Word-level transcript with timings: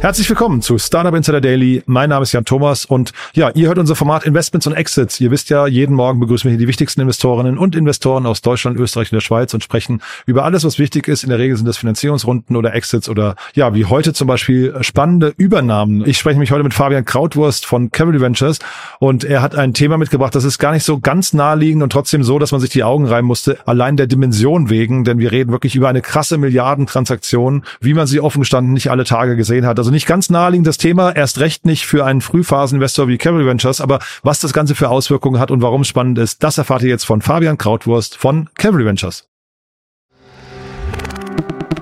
Herzlich 0.00 0.30
willkommen 0.30 0.62
zu 0.62 0.78
Startup 0.78 1.14
Insider 1.14 1.42
Daily. 1.42 1.82
Mein 1.84 2.08
Name 2.08 2.22
ist 2.22 2.32
Jan 2.32 2.46
Thomas 2.46 2.86
und 2.86 3.12
ja, 3.34 3.50
ihr 3.50 3.68
hört 3.68 3.76
unser 3.76 3.94
Format 3.94 4.24
Investments 4.24 4.66
und 4.66 4.72
Exits. 4.72 5.20
Ihr 5.20 5.30
wisst 5.30 5.50
ja, 5.50 5.66
jeden 5.66 5.94
Morgen 5.94 6.20
begrüßen 6.20 6.48
wir 6.48 6.52
hier 6.52 6.58
die 6.58 6.68
wichtigsten 6.68 7.02
Investorinnen 7.02 7.58
und 7.58 7.76
Investoren 7.76 8.24
aus 8.24 8.40
Deutschland, 8.40 8.78
Österreich 8.78 9.12
und 9.12 9.16
der 9.16 9.20
Schweiz 9.20 9.52
und 9.52 9.62
sprechen 9.62 10.00
über 10.24 10.44
alles, 10.44 10.64
was 10.64 10.78
wichtig 10.78 11.06
ist. 11.06 11.22
In 11.22 11.28
der 11.28 11.38
Regel 11.38 11.54
sind 11.58 11.66
das 11.66 11.76
Finanzierungsrunden 11.76 12.56
oder 12.56 12.72
Exits 12.74 13.10
oder 13.10 13.36
ja, 13.52 13.74
wie 13.74 13.84
heute 13.84 14.14
zum 14.14 14.26
Beispiel 14.26 14.74
spannende 14.80 15.34
Übernahmen. 15.36 16.06
Ich 16.06 16.16
spreche 16.16 16.38
mich 16.38 16.50
heute 16.50 16.64
mit 16.64 16.72
Fabian 16.72 17.04
Krautwurst 17.04 17.66
von 17.66 17.90
Cavalry 17.90 18.22
Ventures 18.22 18.58
und 19.00 19.24
er 19.24 19.42
hat 19.42 19.54
ein 19.54 19.74
Thema 19.74 19.98
mitgebracht, 19.98 20.34
das 20.34 20.44
ist 20.44 20.58
gar 20.58 20.72
nicht 20.72 20.84
so 20.84 20.98
ganz 20.98 21.34
naheliegend 21.34 21.82
und 21.82 21.92
trotzdem 21.92 22.24
so, 22.24 22.38
dass 22.38 22.52
man 22.52 22.62
sich 22.62 22.70
die 22.70 22.84
Augen 22.84 23.04
reiben 23.04 23.26
musste, 23.26 23.58
allein 23.66 23.98
der 23.98 24.06
Dimension 24.06 24.70
wegen, 24.70 25.04
denn 25.04 25.18
wir 25.18 25.30
reden 25.30 25.52
wirklich 25.52 25.76
über 25.76 25.90
eine 25.90 26.00
krasse 26.00 26.38
Milliardentransaktion, 26.38 27.64
wie 27.82 27.92
man 27.92 28.06
sie 28.06 28.22
offen 28.22 28.40
gestanden 28.40 28.72
nicht 28.72 28.90
alle 28.90 29.04
Tage 29.04 29.36
gesehen 29.36 29.66
hat. 29.66 29.78
Also 29.78 29.89
also 29.90 29.96
nicht 29.96 30.06
ganz 30.06 30.30
naheliegendes 30.30 30.78
Thema, 30.78 31.10
erst 31.10 31.40
recht 31.40 31.66
nicht 31.66 31.84
für 31.84 32.04
einen 32.04 32.20
Frühphaseninvestor 32.20 33.08
wie 33.08 33.18
Cavalry 33.18 33.44
Ventures, 33.44 33.80
aber 33.80 33.98
was 34.22 34.38
das 34.38 34.52
Ganze 34.52 34.76
für 34.76 34.88
Auswirkungen 34.88 35.40
hat 35.40 35.50
und 35.50 35.62
warum 35.62 35.80
es 35.80 35.88
spannend 35.88 36.16
ist, 36.18 36.44
das 36.44 36.58
erfahrt 36.58 36.82
ihr 36.82 36.90
jetzt 36.90 37.04
von 37.04 37.22
Fabian 37.22 37.58
Krautwurst 37.58 38.16
von 38.16 38.48
Cavalry 38.54 38.84
Ventures. 38.84 39.28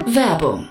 Werbung 0.07 0.71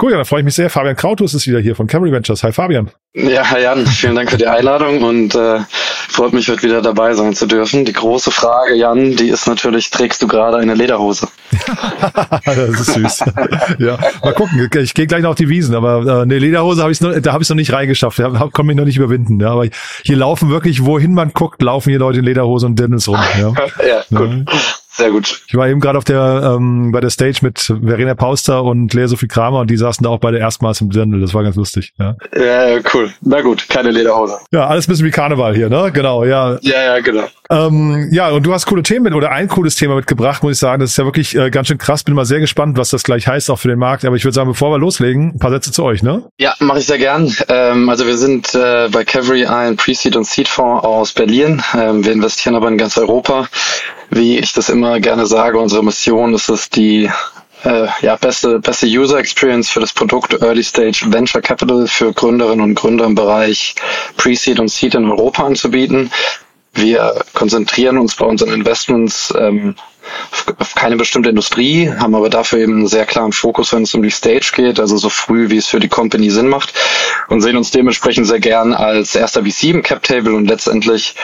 Cool, 0.00 0.12
ja, 0.12 0.18
da 0.18 0.24
freue 0.24 0.40
ich 0.40 0.44
mich 0.44 0.54
sehr. 0.54 0.70
Fabian 0.70 0.94
Krautus 0.94 1.34
ist 1.34 1.48
wieder 1.48 1.58
hier 1.58 1.74
von 1.74 1.88
Camry 1.88 2.12
Ventures. 2.12 2.44
Hi 2.44 2.52
Fabian. 2.52 2.88
Ja, 3.14 3.50
hi 3.50 3.62
Jan, 3.62 3.84
vielen 3.84 4.14
Dank 4.14 4.30
für 4.30 4.36
die 4.36 4.46
Einladung 4.46 5.02
und 5.02 5.34
äh, 5.34 5.58
freut 6.08 6.32
mich, 6.32 6.48
heute 6.48 6.62
wieder 6.62 6.80
dabei 6.82 7.14
sein 7.14 7.34
zu 7.34 7.46
dürfen. 7.46 7.84
Die 7.84 7.92
große 7.92 8.30
Frage, 8.30 8.76
Jan, 8.76 9.16
die 9.16 9.28
ist 9.28 9.48
natürlich, 9.48 9.90
trägst 9.90 10.22
du 10.22 10.28
gerade 10.28 10.58
eine 10.58 10.74
Lederhose? 10.74 11.26
das 12.44 12.58
ist 12.58 12.94
süß. 12.94 13.24
ja, 13.78 13.98
mal 14.22 14.34
gucken. 14.34 14.70
Ich 14.80 14.94
gehe 14.94 15.08
gleich 15.08 15.22
noch 15.22 15.30
auf 15.30 15.36
die 15.36 15.48
Wiesen, 15.48 15.74
aber 15.74 16.06
äh, 16.06 16.22
eine 16.22 16.38
Lederhose 16.38 16.80
habe 16.80 16.92
ich 16.92 17.00
noch, 17.00 17.18
da 17.18 17.32
habe 17.32 17.42
ich 17.42 17.48
noch 17.48 17.56
nicht 17.56 17.72
reingeschafft. 17.72 18.20
Da 18.20 18.48
komme 18.52 18.72
ich 18.72 18.78
noch 18.78 18.84
nicht 18.84 18.98
überwinden. 18.98 19.40
Ja, 19.40 19.50
aber 19.50 19.66
hier 20.04 20.16
laufen 20.16 20.48
wirklich, 20.48 20.84
wohin 20.84 21.12
man 21.12 21.32
guckt, 21.32 21.60
laufen 21.60 21.90
hier 21.90 21.98
Leute 21.98 22.20
in 22.20 22.24
Lederhose 22.24 22.66
und 22.66 22.78
Dennis 22.78 23.08
rum. 23.08 23.18
Ja, 23.38 23.52
ja 23.86 24.02
gut. 24.16 24.46
Sehr 24.98 25.12
gut. 25.12 25.42
Ich 25.46 25.54
war 25.54 25.68
eben 25.68 25.78
gerade 25.78 25.96
auf 25.96 26.02
der 26.02 26.56
ähm, 26.56 26.90
bei 26.90 27.00
der 27.00 27.10
Stage 27.10 27.38
mit 27.42 27.60
Verena 27.60 28.16
Pauster 28.16 28.64
und 28.64 28.92
Lea 28.94 29.06
Sophie 29.06 29.28
Kramer 29.28 29.60
und 29.60 29.70
die 29.70 29.76
saßen 29.76 30.02
da 30.02 30.10
auch 30.10 30.18
beide 30.18 30.38
erstmals 30.38 30.80
im 30.80 30.90
Dirndl. 30.90 31.20
Das 31.20 31.34
war 31.34 31.44
ganz 31.44 31.54
lustig. 31.54 31.92
Ja. 31.98 32.16
ja, 32.34 32.80
cool. 32.92 33.12
Na 33.20 33.40
gut, 33.40 33.68
keine 33.68 33.92
Lederhose. 33.92 34.38
Ja, 34.50 34.66
alles 34.66 34.88
ein 34.88 34.90
bisschen 34.90 35.06
wie 35.06 35.12
Karneval 35.12 35.54
hier, 35.54 35.68
ne? 35.68 35.92
Genau, 35.92 36.24
ja. 36.24 36.58
Ja, 36.62 36.82
ja, 36.82 37.00
genau. 37.00 37.26
Ähm, 37.48 38.08
ja, 38.10 38.30
und 38.30 38.44
du 38.44 38.52
hast 38.52 38.66
coole 38.66 38.82
Themen 38.82 39.04
mit 39.04 39.14
oder 39.14 39.30
ein 39.30 39.46
cooles 39.46 39.76
Thema 39.76 39.94
mitgebracht, 39.94 40.42
muss 40.42 40.54
ich 40.54 40.58
sagen. 40.58 40.80
Das 40.80 40.90
ist 40.90 40.96
ja 40.96 41.04
wirklich 41.04 41.36
äh, 41.36 41.48
ganz 41.50 41.68
schön 41.68 41.78
krass. 41.78 42.02
Bin 42.02 42.14
mal 42.14 42.24
sehr 42.24 42.40
gespannt, 42.40 42.76
was 42.76 42.90
das 42.90 43.04
gleich 43.04 43.28
heißt 43.28 43.50
auch 43.50 43.58
für 43.60 43.68
den 43.68 43.78
Markt. 43.78 44.04
Aber 44.04 44.16
ich 44.16 44.24
würde 44.24 44.34
sagen, 44.34 44.48
bevor 44.48 44.72
wir 44.72 44.78
loslegen, 44.78 45.34
ein 45.34 45.38
paar 45.38 45.52
Sätze 45.52 45.70
zu 45.70 45.84
euch, 45.84 46.02
ne? 46.02 46.24
Ja, 46.38 46.54
mache 46.58 46.80
ich 46.80 46.86
sehr 46.86 46.98
gern. 46.98 47.32
Ähm, 47.48 47.88
also 47.88 48.04
wir 48.04 48.16
sind 48.16 48.52
äh, 48.56 48.88
bei 48.90 49.04
Cavalry 49.04 49.46
ein 49.46 49.76
Pre-Seed 49.76 50.16
und 50.16 50.26
Seed-Fonds 50.26 50.84
aus 50.84 51.12
Berlin. 51.12 51.62
Ähm, 51.78 52.04
wir 52.04 52.12
investieren 52.12 52.56
aber 52.56 52.66
in 52.66 52.78
ganz 52.78 52.98
Europa 52.98 53.48
wie 54.10 54.38
ich 54.38 54.52
das 54.52 54.68
immer 54.68 55.00
gerne 55.00 55.26
sage, 55.26 55.58
unsere 55.58 55.84
Mission 55.84 56.34
ist 56.34 56.48
es, 56.48 56.70
die 56.70 57.10
äh, 57.64 57.86
ja, 58.02 58.16
beste, 58.16 58.58
beste 58.60 58.86
User 58.86 59.18
Experience 59.18 59.68
für 59.70 59.80
das 59.80 59.92
Produkt 59.92 60.40
Early 60.40 60.62
Stage 60.62 61.06
Venture 61.08 61.40
Capital 61.42 61.86
für 61.86 62.12
Gründerinnen 62.12 62.60
und 62.62 62.74
Gründer 62.74 63.04
im 63.04 63.14
Bereich 63.14 63.74
Pre-Seed 64.16 64.60
und 64.60 64.68
Seed 64.68 64.94
in 64.94 65.10
Europa 65.10 65.44
anzubieten. 65.44 66.10
Wir 66.74 67.24
konzentrieren 67.34 67.98
uns 67.98 68.14
bei 68.14 68.26
unseren 68.26 68.52
Investments 68.52 69.32
ähm, 69.36 69.74
auf 70.58 70.74
keine 70.74 70.96
bestimmte 70.96 71.30
Industrie, 71.30 71.90
haben 71.90 72.14
aber 72.14 72.30
dafür 72.30 72.60
eben 72.60 72.74
einen 72.76 72.86
sehr 72.86 73.06
klaren 73.06 73.32
Fokus, 73.32 73.72
wenn 73.72 73.82
es 73.82 73.94
um 73.94 74.02
die 74.02 74.10
Stage 74.10 74.52
geht, 74.54 74.80
also 74.80 74.96
so 74.96 75.08
früh, 75.08 75.50
wie 75.50 75.56
es 75.56 75.66
für 75.66 75.80
die 75.80 75.88
Company 75.88 76.30
Sinn 76.30 76.48
macht 76.48 76.72
und 77.28 77.40
sehen 77.40 77.56
uns 77.56 77.70
dementsprechend 77.70 78.26
sehr 78.26 78.40
gern 78.40 78.72
als 78.72 79.14
erster 79.14 79.44
VC 79.44 79.64
im 79.64 79.82
Cap 79.82 80.02
Table 80.02 80.34
und 80.34 80.46
letztendlich 80.46 81.14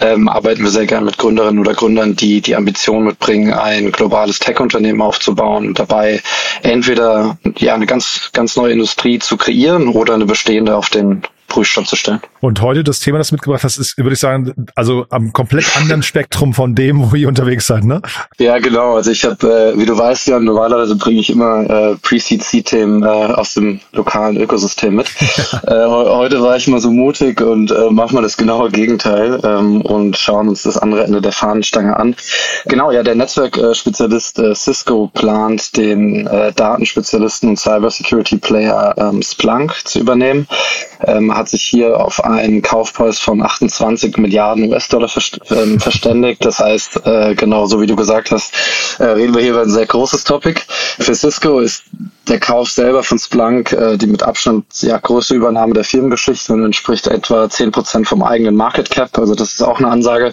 ähm, 0.00 0.28
arbeiten 0.28 0.62
wir 0.62 0.70
sehr 0.70 0.86
gern 0.86 1.04
mit 1.04 1.18
Gründerinnen 1.18 1.58
oder 1.60 1.74
Gründern, 1.74 2.16
die 2.16 2.40
die 2.40 2.56
Ambition 2.56 3.04
mitbringen, 3.04 3.52
ein 3.52 3.92
globales 3.92 4.38
Tech-Unternehmen 4.38 5.02
aufzubauen 5.02 5.68
und 5.68 5.78
dabei 5.78 6.22
entweder 6.62 7.38
ja 7.58 7.74
eine 7.74 7.86
ganz 7.86 8.30
ganz 8.32 8.56
neue 8.56 8.72
Industrie 8.72 9.18
zu 9.18 9.36
kreieren 9.36 9.88
oder 9.88 10.14
eine 10.14 10.26
bestehende 10.26 10.76
auf 10.76 10.90
den 10.90 11.22
Prüfstand 11.48 11.88
zu 11.88 11.96
stellen. 11.96 12.20
Und 12.40 12.60
heute 12.60 12.84
das 12.84 13.00
Thema, 13.00 13.18
das 13.18 13.32
mitgebracht 13.32 13.64
hast, 13.64 13.78
ist, 13.78 13.96
würde 13.98 14.12
ich 14.12 14.20
sagen, 14.20 14.66
also 14.74 15.06
am 15.10 15.32
komplett 15.32 15.64
anderen 15.76 16.02
Spektrum 16.02 16.54
von 16.54 16.74
dem, 16.74 17.10
wo 17.10 17.16
ihr 17.16 17.26
unterwegs 17.26 17.66
seid, 17.66 17.84
ne? 17.84 18.00
Ja, 18.38 18.58
genau. 18.58 18.94
Also 18.96 19.10
ich 19.10 19.24
habe, 19.24 19.74
äh, 19.74 19.78
wie 19.78 19.86
du 19.86 19.96
weißt, 19.96 20.28
ja, 20.28 20.38
normalerweise 20.38 20.94
bringe 20.94 21.20
ich 21.20 21.30
immer 21.30 21.68
äh, 21.68 21.96
Pre-Seed-C-Themen 21.96 23.02
äh, 23.02 23.06
aus 23.06 23.54
dem 23.54 23.80
lokalen 23.92 24.36
Ökosystem 24.36 24.94
mit. 24.94 25.08
äh, 25.66 25.86
heute 25.86 26.40
war 26.42 26.56
ich 26.56 26.68
mal 26.68 26.80
so 26.80 26.90
mutig 26.90 27.40
und 27.40 27.70
äh, 27.70 27.90
machen 27.90 28.16
wir 28.16 28.22
das 28.22 28.36
genaue 28.36 28.70
Gegenteil 28.70 29.40
ähm, 29.42 29.80
und 29.80 30.16
schauen 30.16 30.48
uns 30.48 30.62
das 30.62 30.76
andere 30.76 31.04
Ende 31.04 31.20
der 31.20 31.32
Fahnenstange 31.32 31.96
an. 31.96 32.14
Genau, 32.66 32.90
ja, 32.90 33.02
der 33.02 33.14
Netzwerkspezialist 33.14 34.38
äh, 34.38 34.54
Cisco 34.54 35.10
plant, 35.14 35.76
den 35.76 36.26
äh, 36.26 36.52
Datenspezialisten 36.52 37.50
und 37.50 37.58
Cybersecurity-Player 37.58 38.94
ähm, 38.98 39.22
Splunk 39.22 39.74
zu 39.84 40.00
übernehmen. 40.00 40.46
Ähm, 41.06 41.34
hat 41.38 41.48
sich 41.48 41.62
hier 41.62 41.98
auf 41.98 42.22
einen 42.22 42.60
Kaufpreis 42.62 43.18
von 43.18 43.42
28 43.42 44.16
Milliarden 44.18 44.70
US-Dollar 44.70 45.08
ähm, 45.50 45.80
verständigt. 45.80 46.44
Das 46.44 46.58
heißt, 46.58 47.06
äh, 47.06 47.34
genau 47.34 47.66
so 47.66 47.80
wie 47.80 47.86
du 47.86 47.96
gesagt 47.96 48.30
hast, 48.30 48.52
äh, 48.98 49.04
reden 49.04 49.34
wir 49.34 49.40
hier 49.40 49.52
über 49.52 49.62
ein 49.62 49.70
sehr 49.70 49.86
großes 49.86 50.24
Topic. 50.24 50.60
Für 50.98 51.14
Cisco 51.14 51.60
ist 51.60 51.84
der 52.28 52.40
Kauf 52.40 52.70
selber 52.70 53.02
von 53.02 53.18
Splunk 53.18 53.72
äh, 53.72 53.96
die 53.96 54.06
mit 54.06 54.22
Abstand 54.22 54.64
ja, 54.80 54.98
größte 54.98 55.34
Übernahme 55.34 55.74
der 55.74 55.84
Firmengeschichte 55.84 56.52
und 56.52 56.64
entspricht 56.64 57.06
etwa 57.06 57.48
10 57.48 57.72
Prozent 57.72 58.08
vom 58.08 58.22
eigenen 58.22 58.56
Market 58.56 58.90
Cap. 58.90 59.16
Also 59.18 59.34
das 59.34 59.52
ist 59.52 59.62
auch 59.62 59.78
eine 59.78 59.88
Ansage. 59.88 60.32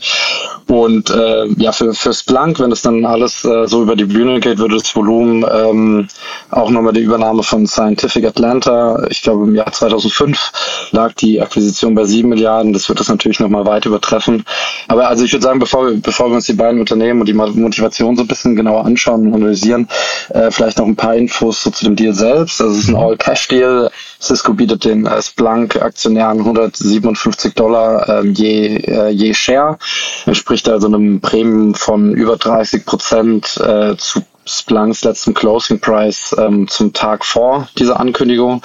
Und 0.67 1.09
äh, 1.11 1.47
ja, 1.57 1.71
für, 1.71 1.93
für 1.93 2.13
Splunk, 2.13 2.59
wenn 2.59 2.71
es 2.71 2.81
dann 2.81 3.05
alles 3.05 3.45
äh, 3.45 3.67
so 3.67 3.83
über 3.83 3.95
die 3.95 4.05
Bühne 4.05 4.39
geht, 4.39 4.57
würde 4.57 4.75
das 4.75 4.95
Volumen 4.95 5.45
ähm, 5.49 6.07
auch 6.49 6.69
nochmal 6.69 6.93
die 6.93 7.01
Übernahme 7.01 7.43
von 7.43 7.67
Scientific 7.67 8.25
Atlanta, 8.25 9.05
ich 9.09 9.21
glaube 9.21 9.45
im 9.45 9.55
Jahr 9.55 9.71
2005 9.71 10.51
lag 10.95 11.13
die 11.13 11.41
Akquisition 11.41 11.93
bei 11.93 12.05
7 12.05 12.27
Milliarden. 12.27 12.73
Das 12.73 12.89
wird 12.89 12.99
das 12.99 13.09
natürlich 13.09 13.39
nochmal 13.39 13.65
weit 13.65 13.85
übertreffen. 13.85 14.43
Aber 14.87 15.07
also 15.07 15.23
ich 15.23 15.33
würde 15.33 15.43
sagen, 15.43 15.59
bevor 15.59 15.87
wir, 15.87 16.01
bevor 16.01 16.29
wir 16.29 16.35
uns 16.35 16.45
die 16.45 16.53
beiden 16.53 16.79
Unternehmen 16.79 17.19
und 17.19 17.27
die 17.27 17.33
Motivation 17.33 18.15
so 18.15 18.23
ein 18.23 18.27
bisschen 18.27 18.55
genauer 18.55 18.85
anschauen 18.85 19.27
und 19.27 19.33
analysieren, 19.35 19.87
äh, 20.29 20.49
vielleicht 20.49 20.79
noch 20.79 20.87
ein 20.87 20.95
paar 20.95 21.15
Infos 21.15 21.61
so 21.61 21.69
zu 21.69 21.85
dem 21.85 21.95
Deal 21.95 22.13
selbst. 22.13 22.61
Also 22.61 22.73
es 22.73 22.83
ist 22.85 22.89
ein 22.89 22.95
All-Cash-Deal. 22.95 23.91
Cisco 24.19 24.53
bietet 24.53 24.85
den 24.85 25.05
äh, 25.05 25.21
Splunk-Aktionären 25.21 26.39
157 26.39 27.53
Dollar 27.53 28.07
äh, 28.09 28.27
je, 28.27 28.77
äh, 28.77 29.09
je 29.09 29.33
Share. 29.33 29.77
Entspricht 30.25 30.67
also 30.69 30.87
einem 30.87 31.19
Premium 31.19 31.75
von 31.75 32.13
über 32.13 32.37
30 32.37 32.85
Prozent 32.85 33.57
äh, 33.57 33.95
zu 33.97 34.21
Splunks 34.47 35.03
letzten 35.03 35.33
Closing 35.33 35.79
Price 35.79 36.35
ähm, 36.37 36.67
zum 36.67 36.93
Tag 36.93 37.25
vor 37.25 37.67
dieser 37.77 37.99
Ankündigung. 37.99 38.61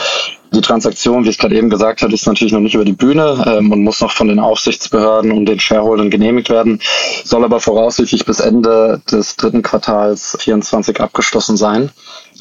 Die 0.52 0.60
Transaktion, 0.60 1.24
wie 1.24 1.28
ich 1.28 1.38
gerade 1.38 1.56
eben 1.56 1.70
gesagt 1.70 2.02
habe, 2.02 2.12
ist 2.12 2.26
natürlich 2.26 2.52
noch 2.52 2.60
nicht 2.60 2.74
über 2.74 2.84
die 2.84 2.92
Bühne 2.92 3.44
ähm, 3.46 3.70
und 3.70 3.84
muss 3.84 4.00
noch 4.00 4.10
von 4.10 4.28
den 4.28 4.40
Aufsichtsbehörden 4.40 5.30
und 5.32 5.46
den 5.46 5.60
Shareholdern 5.60 6.10
genehmigt 6.10 6.50
werden, 6.50 6.80
soll 7.24 7.44
aber 7.44 7.60
voraussichtlich 7.60 8.24
bis 8.24 8.40
Ende 8.40 9.00
des 9.10 9.36
dritten 9.36 9.62
Quartals 9.62 10.36
24 10.40 11.00
abgeschlossen 11.00 11.56
sein 11.56 11.90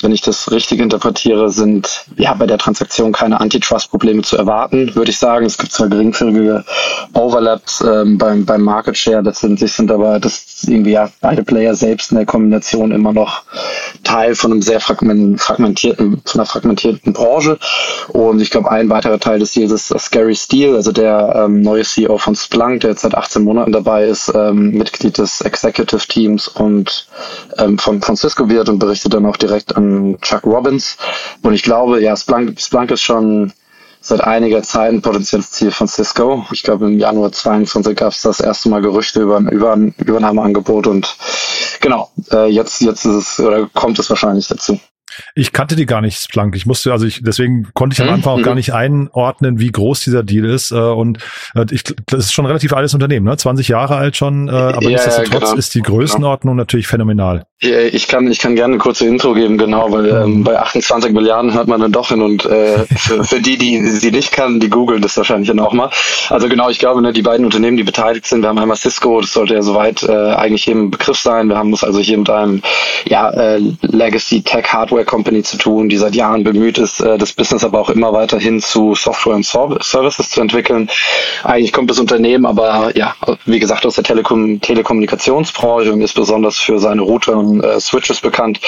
wenn 0.01 0.11
ich 0.11 0.21
das 0.21 0.51
richtig 0.51 0.79
interpretiere, 0.79 1.49
sind 1.49 2.05
ja 2.17 2.33
bei 2.33 2.47
der 2.47 2.57
Transaktion 2.57 3.11
keine 3.11 3.39
Antitrust-Probleme 3.39 4.21
zu 4.21 4.37
erwarten, 4.37 4.95
würde 4.95 5.11
ich 5.11 5.17
sagen. 5.17 5.45
Es 5.45 5.57
gibt 5.57 5.71
zwar 5.71 5.89
geringfügige 5.89 6.63
Overlaps 7.13 7.81
ähm, 7.81 8.17
beim, 8.17 8.45
beim 8.45 8.61
Market 8.61 8.97
Share, 8.97 9.21
letztendlich 9.21 9.71
sind 9.73 9.91
aber 9.91 10.19
das 10.19 10.63
irgendwie 10.67 10.91
ja 10.91 11.09
beide 11.21 11.43
Player 11.43 11.75
selbst 11.75 12.11
in 12.11 12.17
der 12.17 12.25
Kombination 12.25 12.91
immer 12.91 13.13
noch 13.13 13.43
Teil 14.03 14.35
von 14.35 14.51
einem 14.51 14.61
sehr 14.61 14.79
fragmentierten, 14.79 16.21
von 16.25 16.39
einer 16.39 16.45
fragmentierten 16.45 17.13
Branche. 17.13 17.57
Und 18.09 18.41
ich 18.41 18.49
glaube, 18.49 18.71
ein 18.71 18.89
weiterer 18.89 19.19
Teil 19.19 19.39
des 19.39 19.53
Deals 19.53 19.71
ist 19.71 19.99
Scary 19.99 20.35
Steele, 20.35 20.75
also 20.75 20.91
der 20.91 21.33
ähm, 21.35 21.61
neue 21.61 21.83
CEO 21.83 22.17
von 22.17 22.35
Splunk, 22.35 22.81
der 22.81 22.91
jetzt 22.91 23.01
seit 23.01 23.15
18 23.15 23.43
Monaten 23.43 23.71
dabei 23.71 24.05
ist, 24.05 24.31
ähm, 24.33 24.71
Mitglied 24.71 25.17
des 25.17 25.41
Executive 25.41 26.07
Teams 26.07 26.47
und 26.47 27.07
ähm, 27.57 27.77
von 27.77 28.01
Francisco 28.01 28.49
wird 28.49 28.69
und 28.69 28.79
berichtet 28.79 29.13
dann 29.13 29.25
auch 29.25 29.37
direkt 29.37 29.75
an 29.75 30.17
Chuck 30.21 30.43
Robbins. 30.43 30.97
Und 31.41 31.53
ich 31.53 31.63
glaube, 31.63 32.01
ja, 32.01 32.15
Splunk, 32.15 32.59
Splunk 32.59 32.91
ist 32.91 33.01
schon 33.01 33.53
seit 34.01 34.21
einiger 34.21 34.63
Zeit 34.63 34.93
ein 34.93 35.01
potenzielles 35.01 35.51
Ziel 35.51 35.71
von 35.71 35.87
Cisco. 35.87 36.45
Ich 36.51 36.63
glaube, 36.63 36.85
im 36.87 36.99
Januar 36.99 37.31
22 37.31 37.95
gab 37.95 38.13
es 38.13 38.21
das 38.21 38.39
erste 38.39 38.69
Mal 38.69 38.81
Gerüchte 38.81 39.21
über 39.21 39.37
ein 39.37 39.49
über 39.49 39.77
Übernahmeangebot 39.97 40.87
und 40.87 41.15
genau, 41.81 42.09
äh, 42.31 42.47
jetzt, 42.49 42.81
jetzt 42.81 43.05
ist 43.05 43.15
es 43.15 43.39
oder 43.39 43.67
kommt 43.73 43.99
es 43.99 44.09
wahrscheinlich 44.09 44.47
dazu. 44.47 44.79
Ich 45.35 45.51
kannte 45.51 45.75
die 45.75 45.85
gar 45.85 46.01
nicht, 46.01 46.21
Splunk. 46.21 46.55
Ich 46.55 46.65
musste, 46.65 46.91
also 46.91 47.05
ich, 47.05 47.21
deswegen 47.23 47.69
konnte 47.73 47.93
ich 47.93 48.01
am 48.01 48.07
mhm, 48.07 48.13
Anfang 48.13 48.39
auch 48.39 48.43
gar 48.43 48.53
mhm. 48.53 48.57
nicht 48.57 48.73
einordnen, 48.73 49.59
wie 49.59 49.71
groß 49.71 50.01
dieser 50.03 50.23
Deal 50.23 50.45
ist. 50.45 50.71
Äh, 50.71 50.75
und 50.75 51.19
äh, 51.55 51.65
ich, 51.71 51.83
das 51.83 52.25
ist 52.25 52.33
schon 52.33 52.45
ein 52.45 52.47
relativ 52.47 52.73
altes 52.73 52.93
Unternehmen, 52.93 53.25
ne? 53.25 53.37
20 53.37 53.67
Jahre 53.67 53.95
alt 53.95 54.17
schon, 54.17 54.47
äh, 54.47 54.51
aber 54.51 54.83
ja, 54.83 54.89
nichtsdestotrotz 54.89 55.49
genau. 55.49 55.55
ist 55.55 55.75
die 55.75 55.81
Größenordnung 55.81 56.53
genau. 56.53 56.61
natürlich 56.61 56.87
phänomenal. 56.87 57.45
Ich 57.61 58.07
kann, 58.07 58.31
ich 58.31 58.39
kann 58.39 58.55
gerne 58.55 58.75
eine 58.75 58.81
kurze 58.81 59.05
Intro 59.05 59.33
geben, 59.33 59.57
genau, 59.57 59.91
weil 59.91 60.07
ähm, 60.07 60.39
mhm. 60.39 60.43
bei 60.45 60.57
28 60.57 61.11
Milliarden 61.11 61.53
hört 61.53 61.67
man 61.67 61.81
dann 61.81 61.91
doch 61.91 62.07
hin 62.07 62.21
und 62.21 62.45
äh, 62.45 62.85
für, 62.95 63.25
für 63.25 63.41
die, 63.41 63.57
die 63.57 63.85
sie 63.85 64.11
nicht 64.11 64.31
kann, 64.31 64.61
die 64.61 64.69
googeln 64.69 65.01
das 65.01 65.17
wahrscheinlich 65.17 65.49
dann 65.49 65.59
auch 65.59 65.73
mal. 65.73 65.89
Also 66.29 66.47
genau, 66.47 66.69
ich 66.69 66.79
glaube, 66.79 67.01
ne, 67.01 67.11
die 67.11 67.21
beiden 67.21 67.45
Unternehmen, 67.45 67.75
die 67.75 67.83
beteiligt 67.83 68.25
sind, 68.25 68.43
wir 68.43 68.47
haben 68.47 68.59
einmal 68.59 68.77
Cisco, 68.77 69.19
das 69.19 69.33
sollte 69.33 69.55
ja 69.55 69.61
soweit 69.61 70.03
äh, 70.03 70.13
eigentlich 70.13 70.67
jedem 70.67 70.89
Begriff 70.89 71.17
sein. 71.17 71.49
Wir 71.49 71.57
haben 71.57 71.73
es 71.73 71.83
also 71.83 71.99
hier 71.99 72.17
mit 72.17 72.29
einem 72.29 72.61
ja, 73.05 73.29
äh, 73.29 73.61
Legacy 73.81 74.41
Tech 74.41 74.65
Hardware 74.71 75.03
Company 75.09 75.41
zu 75.41 75.57
tun, 75.57 75.89
die 75.89 75.97
seit 75.97 76.15
Jahren 76.15 76.43
bemüht 76.43 76.77
ist, 76.77 76.99
äh, 77.01 77.17
das 77.17 77.33
Business 77.33 77.63
aber 77.63 77.79
auch 77.79 77.89
immer 77.89 78.13
weiter 78.13 78.37
hin 78.37 78.61
zu 78.61 78.93
Software 78.93 79.33
und 79.33 79.43
Services 79.43 80.29
zu 80.29 80.39
entwickeln. 80.39 80.87
Eigentlich 81.43 81.73
kommt 81.73 81.89
das 81.89 81.99
Unternehmen 81.99 82.45
aber, 82.45 82.95
ja, 82.95 83.15
wie 83.45 83.59
gesagt, 83.59 83.87
aus 83.87 83.95
der 83.95 84.03
Telekom 84.03 84.61
Telekommunikationsbranche 84.61 85.91
und 85.91 86.01
ist 86.01 86.13
besonders 86.13 86.59
für 86.59 86.77
seine 86.77 87.01
Router 87.01 87.37
und 87.37 87.63
äh, 87.63 87.79
Switches 87.79 88.21
bekannt, 88.21 88.59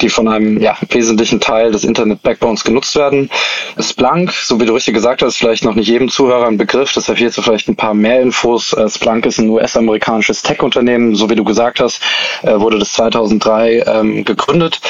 die 0.00 0.08
von 0.08 0.26
einem 0.26 0.60
ja, 0.60 0.76
wesentlichen 0.90 1.40
Teil 1.40 1.70
des 1.70 1.84
Internet 1.84 2.20
Backbones 2.22 2.64
genutzt 2.64 2.96
werden. 2.96 3.30
Splunk, 3.78 4.32
so 4.32 4.58
wie 4.60 4.66
du 4.66 4.74
richtig 4.74 4.94
gesagt 4.94 5.22
hast, 5.22 5.36
vielleicht 5.36 5.64
noch 5.64 5.76
nicht 5.76 5.88
jedem 5.88 6.08
Zuhörer 6.08 6.48
ein 6.48 6.58
Begriff, 6.58 6.92
deshalb 6.94 7.18
hierzu 7.18 7.42
vielleicht 7.42 7.68
ein 7.68 7.76
paar 7.76 7.94
mehr 7.94 8.20
Infos. 8.20 8.72
Äh, 8.72 8.88
Splunk 8.88 9.24
ist 9.24 9.38
ein 9.38 9.48
US-amerikanisches 9.50 10.42
Tech-Unternehmen, 10.42 11.14
so 11.14 11.30
wie 11.30 11.36
du 11.36 11.44
gesagt 11.44 11.78
hast, 11.78 12.02
äh, 12.42 12.58
wurde 12.58 12.80
das 12.80 12.92
2003 12.94 13.84
ähm, 13.86 14.24
gegründet 14.24 14.80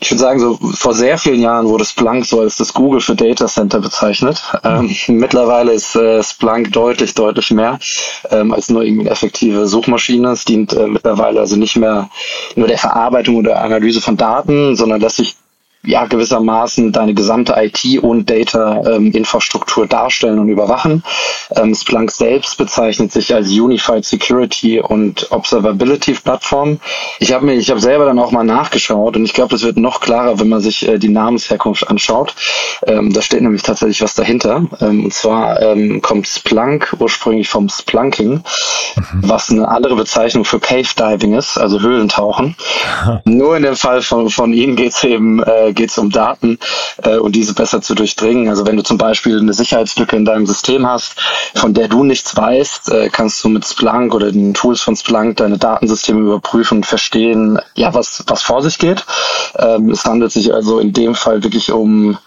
ich 0.00 0.10
würde 0.10 0.20
sagen, 0.20 0.40
so 0.40 0.54
vor 0.56 0.94
sehr 0.94 1.18
vielen 1.18 1.40
Jahren 1.40 1.66
wurde 1.66 1.84
Splunk 1.84 2.24
so 2.24 2.40
als 2.40 2.56
das 2.56 2.72
Google 2.72 3.00
für 3.00 3.16
Data 3.16 3.46
Center 3.46 3.80
bezeichnet. 3.80 4.42
Ähm, 4.62 4.94
mittlerweile 5.08 5.72
ist 5.72 5.96
äh, 5.96 6.22
Splunk 6.22 6.72
deutlich, 6.72 7.14
deutlich 7.14 7.50
mehr 7.50 7.78
ähm, 8.30 8.52
als 8.52 8.68
nur 8.68 8.82
irgendwie 8.82 9.02
eine 9.02 9.10
effektive 9.10 9.66
Suchmaschine. 9.66 10.30
Es 10.30 10.44
dient 10.44 10.72
äh, 10.72 10.86
mittlerweile 10.86 11.40
also 11.40 11.56
nicht 11.56 11.76
mehr 11.76 12.10
nur 12.54 12.68
der 12.68 12.78
Verarbeitung 12.78 13.36
oder 13.36 13.60
Analyse 13.60 14.00
von 14.00 14.16
Daten, 14.16 14.76
sondern 14.76 15.00
lässt 15.00 15.16
sich 15.16 15.36
ja 15.88 16.04
gewissermaßen 16.04 16.92
deine 16.92 17.14
gesamte 17.14 17.54
IT- 17.56 18.02
und 18.02 18.28
Data-Infrastruktur 18.28 19.84
ähm, 19.84 19.88
darstellen 19.88 20.38
und 20.38 20.50
überwachen. 20.50 21.02
Ähm, 21.56 21.74
Splunk 21.74 22.10
selbst 22.10 22.58
bezeichnet 22.58 23.10
sich 23.10 23.34
als 23.34 23.48
Unified 23.48 24.04
Security 24.04 24.80
und 24.80 25.32
Observability 25.32 26.12
Plattform. 26.12 26.78
Ich 27.20 27.32
habe 27.32 27.46
mir, 27.46 27.54
ich 27.54 27.70
habe 27.70 27.80
selber 27.80 28.04
dann 28.04 28.18
auch 28.18 28.32
mal 28.32 28.44
nachgeschaut 28.44 29.16
und 29.16 29.24
ich 29.24 29.32
glaube, 29.32 29.50
das 29.50 29.62
wird 29.62 29.78
noch 29.78 30.00
klarer, 30.00 30.38
wenn 30.38 30.50
man 30.50 30.60
sich 30.60 30.86
äh, 30.86 30.98
die 30.98 31.08
Namensherkunft 31.08 31.88
anschaut. 31.88 32.34
Ähm, 32.86 33.12
da 33.14 33.22
steht 33.22 33.40
nämlich 33.40 33.62
tatsächlich 33.62 34.02
was 34.02 34.14
dahinter. 34.14 34.66
Ähm, 34.82 35.04
und 35.04 35.14
zwar 35.14 35.62
ähm, 35.62 36.02
kommt 36.02 36.28
Splunk 36.28 36.94
ursprünglich 36.98 37.48
vom 37.48 37.70
Splunking, 37.70 38.30
mhm. 38.34 38.42
was 39.22 39.50
eine 39.50 39.66
andere 39.66 39.96
Bezeichnung 39.96 40.44
für 40.44 40.60
Cave 40.60 40.88
Diving 40.98 41.32
ist, 41.32 41.56
also 41.56 41.80
Höhlentauchen. 41.80 42.56
Nur 43.24 43.56
in 43.56 43.62
dem 43.62 43.76
Fall 43.76 44.02
von, 44.02 44.28
von 44.28 44.52
ihnen 44.52 44.76
geht 44.76 44.92
es 44.92 45.02
eben 45.02 45.42
äh, 45.42 45.72
geht 45.78 45.90
es 45.90 45.96
um 45.96 46.10
Daten 46.10 46.58
äh, 47.02 47.16
und 47.16 47.34
diese 47.34 47.54
besser 47.54 47.80
zu 47.80 47.94
durchdringen. 47.94 48.48
Also 48.48 48.66
wenn 48.66 48.76
du 48.76 48.82
zum 48.82 48.98
Beispiel 48.98 49.38
eine 49.38 49.54
Sicherheitslücke 49.54 50.16
in 50.16 50.26
deinem 50.26 50.46
System 50.46 50.86
hast, 50.86 51.14
von 51.54 51.72
der 51.72 51.88
du 51.88 52.04
nichts 52.04 52.36
weißt, 52.36 52.92
äh, 52.92 53.08
kannst 53.10 53.42
du 53.42 53.48
mit 53.48 53.64
Splunk 53.64 54.14
oder 54.14 54.30
den 54.30 54.52
Tools 54.52 54.82
von 54.82 54.96
Splunk 54.96 55.38
deine 55.38 55.56
Datensysteme 55.56 56.20
überprüfen 56.20 56.78
und 56.78 56.86
verstehen, 56.86 57.58
ja, 57.74 57.94
was, 57.94 58.24
was 58.26 58.42
vor 58.42 58.60
sich 58.60 58.78
geht. 58.78 59.06
Ähm, 59.56 59.90
es 59.90 60.04
handelt 60.04 60.32
sich 60.32 60.52
also 60.52 60.80
in 60.80 60.92
dem 60.92 61.14
Fall 61.14 61.42
wirklich 61.42 61.72
um 61.72 62.18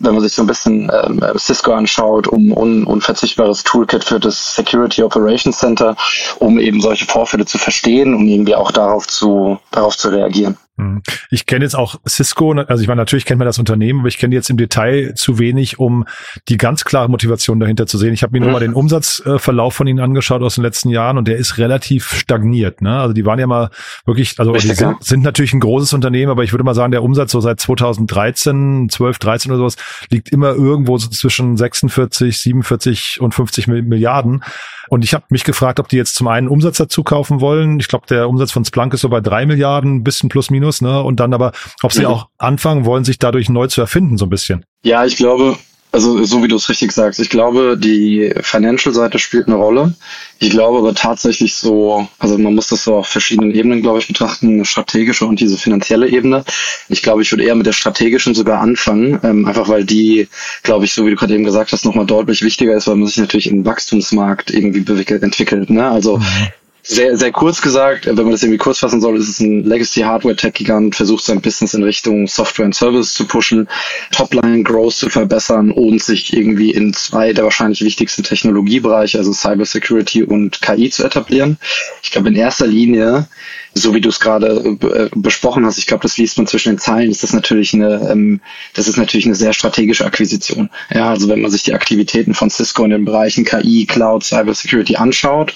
wenn 0.00 0.14
man 0.14 0.22
sich 0.22 0.32
so 0.32 0.42
ein 0.42 0.46
bisschen 0.46 0.90
ähm, 0.92 1.20
Cisco 1.36 1.72
anschaut, 1.72 2.28
um 2.28 2.52
un 2.52 2.84
unverzichtbares 2.84 3.64
Toolkit 3.64 4.04
für 4.04 4.20
das 4.20 4.54
Security 4.54 5.02
Operations 5.02 5.58
Center, 5.58 5.96
um 6.38 6.60
eben 6.60 6.80
solche 6.80 7.06
Vorfälle 7.06 7.46
zu 7.46 7.58
verstehen 7.58 8.14
und 8.14 8.28
irgendwie 8.28 8.54
auch 8.54 8.70
darauf 8.70 9.08
zu, 9.08 9.58
darauf 9.72 9.96
zu 9.96 10.10
reagieren. 10.10 10.56
Hm. 10.78 11.02
Ich 11.30 11.46
kenne 11.46 11.64
jetzt 11.64 11.74
auch 11.74 11.96
Cisco, 12.08 12.52
also 12.52 12.80
ich 12.80 12.88
meine, 12.88 13.00
natürlich 13.00 13.24
kennt 13.24 13.38
man 13.38 13.46
das 13.46 13.58
Unternehmen, 13.58 14.00
aber 14.00 14.08
ich 14.08 14.16
kenne 14.16 14.34
jetzt 14.34 14.48
im 14.48 14.56
Detail 14.56 15.14
zu 15.14 15.40
wenig, 15.40 15.80
um 15.80 16.04
die 16.48 16.56
ganz 16.56 16.84
klare 16.84 17.10
Motivation 17.10 17.58
dahinter 17.58 17.88
zu 17.88 17.98
sehen. 17.98 18.14
Ich 18.14 18.22
habe 18.22 18.32
mir 18.32 18.44
nur 18.44 18.52
mal 18.52 18.60
den 18.60 18.74
Umsatzverlauf 18.74 19.74
von 19.74 19.88
ihnen 19.88 19.98
angeschaut 19.98 20.40
aus 20.40 20.54
den 20.54 20.62
letzten 20.62 20.90
Jahren 20.90 21.18
und 21.18 21.26
der 21.26 21.36
ist 21.36 21.58
relativ 21.58 22.12
stagniert. 22.12 22.80
Ne? 22.80 22.96
Also 23.00 23.12
die 23.12 23.26
waren 23.26 23.40
ja 23.40 23.48
mal 23.48 23.70
wirklich, 24.06 24.38
also 24.38 24.52
Richtig, 24.52 24.70
die 24.70 24.76
sind, 24.76 25.02
sind, 25.02 25.22
natürlich 25.24 25.52
ein 25.52 25.60
großes 25.60 25.92
Unternehmen, 25.92 26.30
aber 26.30 26.44
ich 26.44 26.52
würde 26.52 26.64
mal 26.64 26.74
sagen, 26.74 26.92
der 26.92 27.02
Umsatz 27.02 27.32
so 27.32 27.40
seit 27.40 27.58
2013, 27.58 28.88
12, 28.88 29.18
13 29.18 29.50
oder 29.50 29.58
sowas 29.58 29.76
liegt 30.10 30.28
immer 30.28 30.50
irgendwo 30.54 30.96
so 30.96 31.08
zwischen 31.08 31.56
46, 31.56 32.38
47 32.38 33.20
und 33.20 33.34
50 33.34 33.66
Milliarden. 33.66 34.44
Und 34.88 35.04
ich 35.04 35.14
habe 35.14 35.24
mich 35.28 35.44
gefragt, 35.44 35.80
ob 35.80 35.88
die 35.88 35.96
jetzt 35.96 36.14
zum 36.14 36.28
einen 36.28 36.48
Umsatz 36.48 36.78
dazu 36.78 37.02
kaufen 37.02 37.40
wollen. 37.40 37.78
Ich 37.78 37.88
glaube, 37.88 38.06
der 38.08 38.28
Umsatz 38.28 38.52
von 38.52 38.64
Splunk 38.64 38.94
ist 38.94 39.02
so 39.02 39.08
bei 39.08 39.20
drei 39.20 39.44
Milliarden, 39.46 40.02
bisschen 40.02 40.28
plus 40.28 40.50
minus, 40.50 40.67
ne? 40.80 41.02
Und 41.02 41.20
dann 41.20 41.34
aber, 41.34 41.52
ob 41.82 41.92
sie 41.92 42.00
mhm. 42.00 42.06
auch 42.06 42.28
anfangen 42.38 42.84
wollen, 42.84 43.04
sich 43.04 43.18
dadurch 43.18 43.48
neu 43.48 43.66
zu 43.66 43.80
erfinden, 43.80 44.18
so 44.18 44.26
ein 44.26 44.30
bisschen. 44.30 44.64
Ja, 44.82 45.04
ich 45.04 45.16
glaube, 45.16 45.56
also 45.90 46.22
so 46.24 46.42
wie 46.42 46.48
du 46.48 46.56
es 46.56 46.68
richtig 46.68 46.92
sagst, 46.92 47.18
ich 47.18 47.30
glaube, 47.30 47.76
die 47.78 48.32
Financial-Seite 48.42 49.18
spielt 49.18 49.46
eine 49.46 49.56
Rolle. 49.56 49.94
Ich 50.38 50.50
glaube 50.50 50.78
aber 50.78 50.94
tatsächlich 50.94 51.54
so, 51.54 52.06
also 52.18 52.36
man 52.36 52.54
muss 52.54 52.68
das 52.68 52.84
so 52.84 52.96
auf 52.96 53.06
verschiedenen 53.06 53.54
Ebenen, 53.54 53.80
glaube 53.80 53.98
ich, 53.98 54.06
betrachten, 54.06 54.48
eine 54.48 54.64
strategische 54.64 55.24
und 55.24 55.40
diese 55.40 55.56
finanzielle 55.56 56.08
Ebene. 56.08 56.44
Ich 56.88 57.02
glaube, 57.02 57.22
ich 57.22 57.32
würde 57.32 57.44
eher 57.44 57.54
mit 57.54 57.66
der 57.66 57.72
strategischen 57.72 58.34
sogar 58.34 58.60
anfangen, 58.60 59.18
ähm, 59.22 59.46
einfach 59.46 59.68
weil 59.68 59.84
die, 59.84 60.28
glaube 60.62 60.84
ich, 60.84 60.92
so 60.92 61.06
wie 61.06 61.10
du 61.10 61.16
gerade 61.16 61.34
eben 61.34 61.44
gesagt 61.44 61.72
hast, 61.72 61.84
nochmal 61.84 62.06
deutlich 62.06 62.42
wichtiger 62.42 62.74
ist, 62.74 62.86
weil 62.86 62.96
man 62.96 63.06
sich 63.06 63.16
natürlich 63.16 63.48
im 63.48 63.64
Wachstumsmarkt 63.64 64.50
irgendwie 64.50 64.84
entwickelt. 65.10 65.70
Ne? 65.70 65.88
Also 65.88 66.18
mhm 66.18 66.48
sehr, 66.88 67.18
sehr 67.18 67.32
kurz 67.32 67.60
gesagt, 67.60 68.06
wenn 68.06 68.16
man 68.16 68.30
das 68.30 68.42
irgendwie 68.42 68.58
kurz 68.58 68.78
fassen 68.78 69.02
soll, 69.02 69.18
ist 69.18 69.28
es 69.28 69.40
ein 69.40 69.62
Legacy 69.62 70.00
Hardware 70.00 70.34
Tech 70.34 70.54
Gigant, 70.54 70.96
versucht 70.96 71.22
sein 71.22 71.42
Business 71.42 71.74
in 71.74 71.82
Richtung 71.82 72.26
Software 72.26 72.64
und 72.64 72.74
Service 72.74 73.12
zu 73.12 73.26
pushen, 73.26 73.68
Topline 74.10 74.62
Growth 74.62 74.94
zu 74.94 75.10
verbessern 75.10 75.70
und 75.70 76.02
sich 76.02 76.32
irgendwie 76.32 76.70
in 76.70 76.94
zwei 76.94 77.34
der 77.34 77.44
wahrscheinlich 77.44 77.82
wichtigsten 77.82 78.22
Technologiebereiche, 78.22 79.18
also 79.18 79.34
Cyber 79.34 79.66
Security 79.66 80.22
und 80.22 80.62
KI 80.62 80.88
zu 80.88 81.04
etablieren. 81.04 81.58
Ich 82.02 82.10
glaube, 82.10 82.28
in 82.28 82.36
erster 82.36 82.66
Linie 82.66 83.28
so 83.74 83.94
wie 83.94 84.00
du 84.00 84.08
es 84.08 84.20
gerade 84.20 84.76
äh, 84.82 85.08
besprochen 85.14 85.64
hast, 85.64 85.78
ich 85.78 85.86
glaube, 85.86 86.02
das 86.02 86.18
liest 86.18 86.36
man 86.38 86.46
zwischen 86.46 86.70
den 86.70 86.78
Zeilen, 86.78 87.10
ist 87.10 87.22
das 87.22 87.32
natürlich 87.32 87.74
eine, 87.74 88.08
ähm, 88.10 88.40
das 88.74 88.88
ist 88.88 88.96
natürlich 88.96 89.26
eine 89.26 89.34
sehr 89.34 89.52
strategische 89.52 90.04
Akquisition. 90.04 90.70
Ja, 90.92 91.10
also 91.10 91.28
wenn 91.28 91.40
man 91.40 91.50
sich 91.50 91.62
die 91.62 91.74
Aktivitäten 91.74 92.34
von 92.34 92.50
Cisco 92.50 92.84
in 92.84 92.90
den 92.90 93.04
Bereichen 93.04 93.44
KI, 93.44 93.86
Cloud, 93.86 94.24
Cyber 94.24 94.54
Security 94.54 94.96
anschaut, 94.96 95.54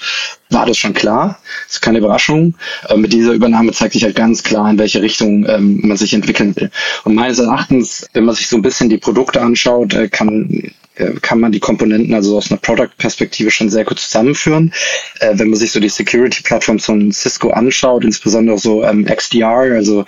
war 0.49 0.65
das 0.65 0.77
schon 0.77 0.93
klar. 0.93 1.22
Das 1.27 1.75
ist 1.75 1.81
keine 1.81 1.99
Überraschung. 1.99 2.55
Äh, 2.87 2.97
mit 2.97 3.13
dieser 3.13 3.33
Übernahme 3.33 3.71
zeigt 3.71 3.93
sich 3.93 4.03
halt 4.03 4.15
ganz 4.15 4.43
klar, 4.43 4.69
in 4.69 4.79
welche 4.79 5.01
Richtung 5.01 5.45
ähm, 5.47 5.81
man 5.83 5.97
sich 5.97 6.13
entwickeln 6.13 6.55
will. 6.55 6.69
Und 7.03 7.15
meines 7.15 7.39
Erachtens, 7.39 8.07
wenn 8.13 8.25
man 8.25 8.35
sich 8.35 8.47
so 8.47 8.57
ein 8.57 8.61
bisschen 8.61 8.89
die 8.89 8.97
Produkte 8.97 9.41
anschaut, 9.41 9.93
äh, 9.93 10.09
kann 10.09 10.71
äh, 10.95 11.13
kann 11.21 11.39
man 11.39 11.51
die 11.51 11.59
Komponenten 11.59 12.13
also 12.13 12.37
aus 12.37 12.51
einer 12.51 12.59
Product-Perspektive 12.59 13.49
schon 13.51 13.69
sehr 13.69 13.83
gut 13.83 13.99
zusammenführen. 13.99 14.73
Äh, 15.19 15.33
wenn 15.33 15.49
man 15.49 15.57
sich 15.57 15.71
so 15.71 15.79
die 15.79 15.89
Security-Plattforms 15.89 16.85
von 16.85 17.11
Cisco 17.11 17.49
anschaut, 17.49 18.03
insbesondere 18.03 18.59
so 18.59 18.83
ähm, 18.83 19.05
XDR, 19.05 19.75
also 19.75 20.05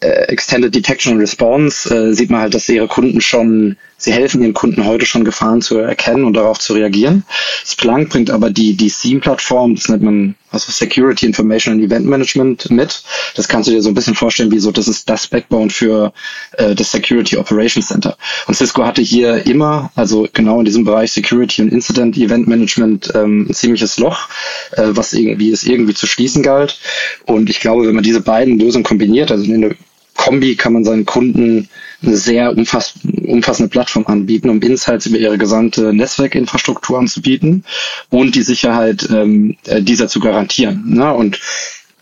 äh, 0.00 0.26
Extended 0.28 0.74
Detection 0.74 1.12
and 1.12 1.20
Response, 1.20 1.92
äh, 1.92 2.12
sieht 2.12 2.30
man 2.30 2.42
halt, 2.42 2.54
dass 2.54 2.68
ihre 2.68 2.88
Kunden 2.88 3.20
schon 3.20 3.76
sie 4.02 4.12
helfen 4.12 4.42
ihren 4.42 4.54
Kunden 4.54 4.84
heute 4.84 5.06
schon 5.06 5.24
Gefahren 5.24 5.62
zu 5.62 5.78
erkennen 5.78 6.24
und 6.24 6.34
darauf 6.34 6.58
zu 6.58 6.72
reagieren. 6.72 7.24
Splunk 7.64 8.10
bringt 8.10 8.30
aber 8.30 8.50
die, 8.50 8.74
die 8.76 8.88
SIEM-Plattform, 8.88 9.76
das 9.76 9.88
nennt 9.88 10.02
man 10.02 10.34
also 10.50 10.70
Security 10.70 11.24
Information 11.24 11.74
and 11.74 11.82
Event 11.82 12.04
Management 12.04 12.70
mit. 12.70 13.02
Das 13.36 13.48
kannst 13.48 13.68
du 13.68 13.72
dir 13.72 13.80
so 13.80 13.88
ein 13.88 13.94
bisschen 13.94 14.14
vorstellen, 14.14 14.50
wie 14.50 14.58
so, 14.58 14.70
das 14.70 14.88
ist 14.88 15.08
das 15.08 15.26
Backbone 15.26 15.70
für 15.70 16.12
äh, 16.58 16.74
das 16.74 16.90
Security 16.90 17.36
Operations 17.36 17.88
Center. 17.88 18.16
Und 18.46 18.54
Cisco 18.54 18.84
hatte 18.84 19.00
hier 19.00 19.46
immer, 19.46 19.90
also 19.94 20.28
genau 20.32 20.58
in 20.58 20.64
diesem 20.64 20.84
Bereich 20.84 21.12
Security 21.12 21.62
und 21.62 21.72
Incident 21.72 22.16
Event 22.18 22.48
Management 22.48 23.12
ähm, 23.14 23.46
ein 23.48 23.54
ziemliches 23.54 23.98
Loch, 23.98 24.28
äh, 24.72 24.88
was 24.88 25.12
irgendwie 25.14 25.50
es 25.50 25.64
irgendwie 25.64 25.94
zu 25.94 26.06
schließen 26.06 26.42
galt. 26.42 26.78
Und 27.24 27.48
ich 27.48 27.60
glaube, 27.60 27.86
wenn 27.86 27.94
man 27.94 28.04
diese 28.04 28.20
beiden 28.20 28.58
Lösungen 28.58 28.84
kombiniert, 28.84 29.30
also 29.30 29.44
in 29.44 29.60
der 29.62 29.74
Kombi 30.16 30.56
kann 30.56 30.72
man 30.72 30.84
seinen 30.84 31.06
Kunden 31.06 31.68
eine 32.02 32.16
sehr 32.16 32.56
umfass 32.56 32.94
umfassende 33.24 33.70
Plattform 33.70 34.06
anbieten, 34.06 34.50
um 34.50 34.60
Insights 34.60 35.06
über 35.06 35.18
ihre 35.18 35.38
gesamte 35.38 35.92
Netzwerkinfrastruktur 35.92 36.98
anzubieten 36.98 37.64
und 38.10 38.34
die 38.34 38.42
Sicherheit 38.42 39.08
ähm, 39.10 39.56
äh, 39.66 39.82
dieser 39.82 40.08
zu 40.08 40.20
garantieren. 40.20 40.82
Ne? 40.86 41.12
Und 41.12 41.40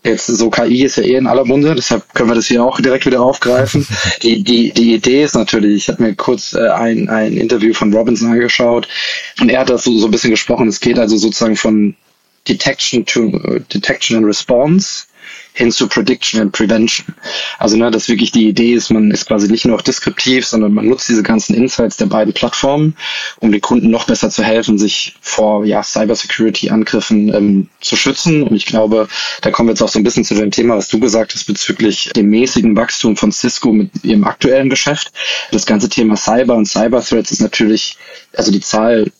Jetzt 0.03 0.25
so 0.25 0.49
KI 0.49 0.83
ist 0.83 0.97
ja 0.97 1.03
eh 1.03 1.15
in 1.15 1.27
aller 1.27 1.45
Munde, 1.45 1.75
deshalb 1.75 2.15
können 2.15 2.29
wir 2.29 2.35
das 2.35 2.47
hier 2.47 2.63
auch 2.63 2.81
direkt 2.81 3.05
wieder 3.05 3.21
aufgreifen. 3.21 3.85
Die, 4.23 4.43
die, 4.43 4.71
die 4.71 4.95
Idee 4.95 5.23
ist 5.23 5.35
natürlich, 5.35 5.83
ich 5.83 5.89
habe 5.89 6.01
mir 6.01 6.15
kurz 6.15 6.53
äh, 6.53 6.69
ein, 6.69 7.07
ein 7.07 7.37
Interview 7.37 7.73
von 7.73 7.93
Robinson 7.93 8.31
angeschaut 8.31 8.87
und 9.39 9.49
er 9.49 9.59
hat 9.59 9.69
das 9.69 9.83
so, 9.83 9.95
so 9.99 10.07
ein 10.07 10.11
bisschen 10.11 10.31
gesprochen. 10.31 10.67
Es 10.67 10.79
geht 10.79 10.97
also 10.97 11.17
sozusagen 11.17 11.55
von 11.55 11.95
Detection 12.47 13.05
to 13.05 13.59
Detection 13.71 14.17
and 14.17 14.25
Response 14.25 15.05
hin 15.53 15.71
zu 15.71 15.87
Prediction 15.87 16.41
and 16.41 16.51
Prevention. 16.51 17.13
Also 17.59 17.75
ne, 17.75 17.91
dass 17.91 18.07
wirklich 18.07 18.31
die 18.31 18.47
Idee 18.47 18.73
ist, 18.73 18.89
man 18.89 19.11
ist 19.11 19.27
quasi 19.27 19.49
nicht 19.49 19.65
nur 19.65 19.75
auch 19.75 19.81
deskriptiv, 19.81 20.45
sondern 20.47 20.73
man 20.73 20.87
nutzt 20.87 21.09
diese 21.09 21.23
ganzen 21.23 21.53
Insights 21.55 21.97
der 21.97 22.05
beiden 22.05 22.33
Plattformen, 22.33 22.95
um 23.39 23.51
den 23.51 23.61
Kunden 23.61 23.89
noch 23.89 24.05
besser 24.05 24.29
zu 24.29 24.43
helfen, 24.43 24.77
sich 24.77 25.15
vor 25.21 25.65
ja, 25.65 25.83
Cybersecurity-Angriffen 25.83 27.33
ähm, 27.33 27.69
zu 27.81 27.97
schützen. 27.97 28.43
Und 28.43 28.55
ich 28.55 28.65
glaube, 28.65 29.07
da 29.41 29.51
kommen 29.51 29.67
wir 29.67 29.73
jetzt 29.73 29.81
auch 29.81 29.89
so 29.89 29.99
ein 29.99 30.03
bisschen 30.03 30.23
zu 30.23 30.35
dem 30.35 30.51
Thema, 30.51 30.77
was 30.77 30.87
du 30.87 30.99
gesagt 30.99 31.33
hast 31.33 31.45
bezüglich 31.45 32.11
dem 32.15 32.29
mäßigen 32.29 32.75
Wachstum 32.75 33.17
von 33.17 33.31
Cisco 33.31 33.73
mit 33.73 33.91
ihrem 34.03 34.23
aktuellen 34.23 34.69
Geschäft. 34.69 35.11
Das 35.51 35.65
ganze 35.65 35.89
Thema 35.89 36.15
Cyber 36.15 36.55
und 36.55 36.65
Cyber-Threats 36.65 37.31
ist 37.31 37.41
natürlich, 37.41 37.97
also 38.35 38.51
die 38.51 38.61
Zahl 38.61 39.11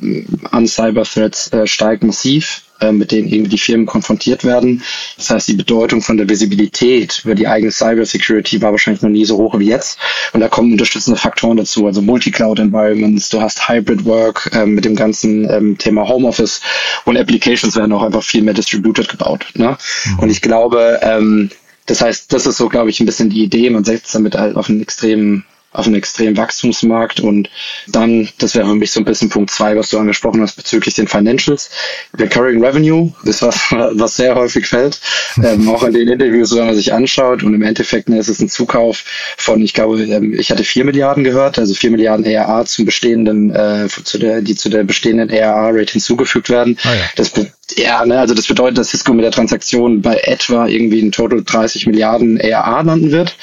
äh, 0.00 0.24
an 0.52 0.68
Cyber-Threats 0.68 1.52
äh, 1.52 1.66
steigt 1.66 2.04
massiv 2.04 2.62
mit 2.92 3.12
denen 3.12 3.28
irgendwie 3.28 3.50
die 3.50 3.58
Firmen 3.58 3.86
konfrontiert 3.86 4.44
werden. 4.44 4.82
Das 5.16 5.30
heißt, 5.30 5.48
die 5.48 5.54
Bedeutung 5.54 6.02
von 6.02 6.16
der 6.16 6.28
Visibilität 6.28 7.22
über 7.24 7.34
die 7.34 7.46
eigene 7.46 7.70
Cybersecurity 7.70 8.62
war 8.62 8.72
wahrscheinlich 8.72 9.02
noch 9.02 9.10
nie 9.10 9.24
so 9.24 9.36
hoch 9.36 9.58
wie 9.58 9.66
jetzt. 9.66 9.98
Und 10.32 10.40
da 10.40 10.48
kommen 10.48 10.72
unterstützende 10.72 11.18
Faktoren 11.18 11.56
dazu, 11.56 11.86
also 11.86 12.02
Multi-Cloud-Environments, 12.02 13.28
du 13.28 13.40
hast 13.40 13.68
Hybrid 13.68 14.04
Work 14.04 14.50
äh, 14.52 14.66
mit 14.66 14.84
dem 14.84 14.96
ganzen 14.96 15.48
ähm, 15.50 15.78
Thema 15.78 16.08
Homeoffice 16.08 16.60
und 17.04 17.16
Applications 17.16 17.76
werden 17.76 17.92
auch 17.92 18.02
einfach 18.02 18.22
viel 18.22 18.42
mehr 18.42 18.54
distributed 18.54 19.08
gebaut. 19.08 19.46
Ne? 19.54 19.76
Mhm. 20.04 20.18
Und 20.18 20.30
ich 20.30 20.40
glaube, 20.40 21.00
ähm, 21.02 21.50
das 21.86 22.00
heißt, 22.00 22.32
das 22.32 22.46
ist 22.46 22.56
so, 22.56 22.68
glaube 22.68 22.90
ich, 22.90 23.00
ein 23.00 23.06
bisschen 23.06 23.30
die 23.30 23.42
Idee. 23.42 23.68
Man 23.70 23.84
setzt 23.84 24.14
damit 24.14 24.36
halt 24.36 24.56
auf 24.56 24.68
einen 24.68 24.80
extremen 24.80 25.44
auf 25.72 25.86
einen 25.86 25.94
extremen 25.94 26.36
Wachstumsmarkt. 26.36 27.20
Und 27.20 27.48
dann, 27.86 28.28
das 28.38 28.54
wäre 28.54 28.66
für 28.66 28.74
mich 28.74 28.92
so 28.92 29.00
ein 29.00 29.04
bisschen 29.04 29.28
Punkt 29.28 29.50
zwei, 29.50 29.76
was 29.76 29.90
du 29.90 29.98
angesprochen 29.98 30.42
hast 30.42 30.56
bezüglich 30.56 30.94
den 30.94 31.08
Financials. 31.08 31.70
Recurring 32.18 32.64
Revenue 32.64 33.12
ist 33.24 33.42
was, 33.42 33.70
was 33.70 34.16
sehr 34.16 34.34
häufig 34.34 34.66
fällt, 34.66 35.00
ähm, 35.42 35.68
auch 35.68 35.84
in 35.84 35.92
den 35.92 36.08
Interviews, 36.08 36.54
wenn 36.54 36.66
man 36.66 36.74
sich 36.74 36.92
anschaut. 36.92 37.42
Und 37.42 37.54
im 37.54 37.62
Endeffekt 37.62 38.08
ne, 38.08 38.18
ist 38.18 38.28
es 38.28 38.40
ein 38.40 38.48
Zukauf 38.48 39.04
von, 39.36 39.62
ich 39.62 39.74
glaube, 39.74 40.02
ähm, 40.02 40.34
ich 40.38 40.50
hatte 40.50 40.64
vier 40.64 40.84
Milliarden 40.84 41.24
gehört, 41.24 41.58
also 41.58 41.74
vier 41.74 41.90
Milliarden 41.90 42.24
ERA 42.24 42.64
zum 42.64 42.84
bestehenden, 42.84 43.54
äh, 43.54 43.88
zu 43.88 44.18
der, 44.18 44.42
die 44.42 44.56
zu 44.56 44.68
der 44.68 44.84
bestehenden 44.84 45.30
ERA-Rate 45.30 45.92
hinzugefügt 45.92 46.50
werden. 46.50 46.78
Ah, 46.82 46.94
ja. 46.94 47.02
Das 47.16 47.32
ja, 47.76 48.04
ne, 48.04 48.18
also 48.18 48.34
das 48.34 48.46
bedeutet, 48.46 48.78
dass 48.78 48.90
Cisco 48.90 49.12
mit 49.12 49.24
der 49.24 49.32
Transaktion 49.32 50.02
bei 50.02 50.16
etwa 50.16 50.66
irgendwie 50.66 51.00
in 51.00 51.12
total 51.12 51.42
30 51.42 51.86
Milliarden 51.86 52.38
ERA 52.38 52.80
landen 52.82 53.10
wird. 53.10 53.36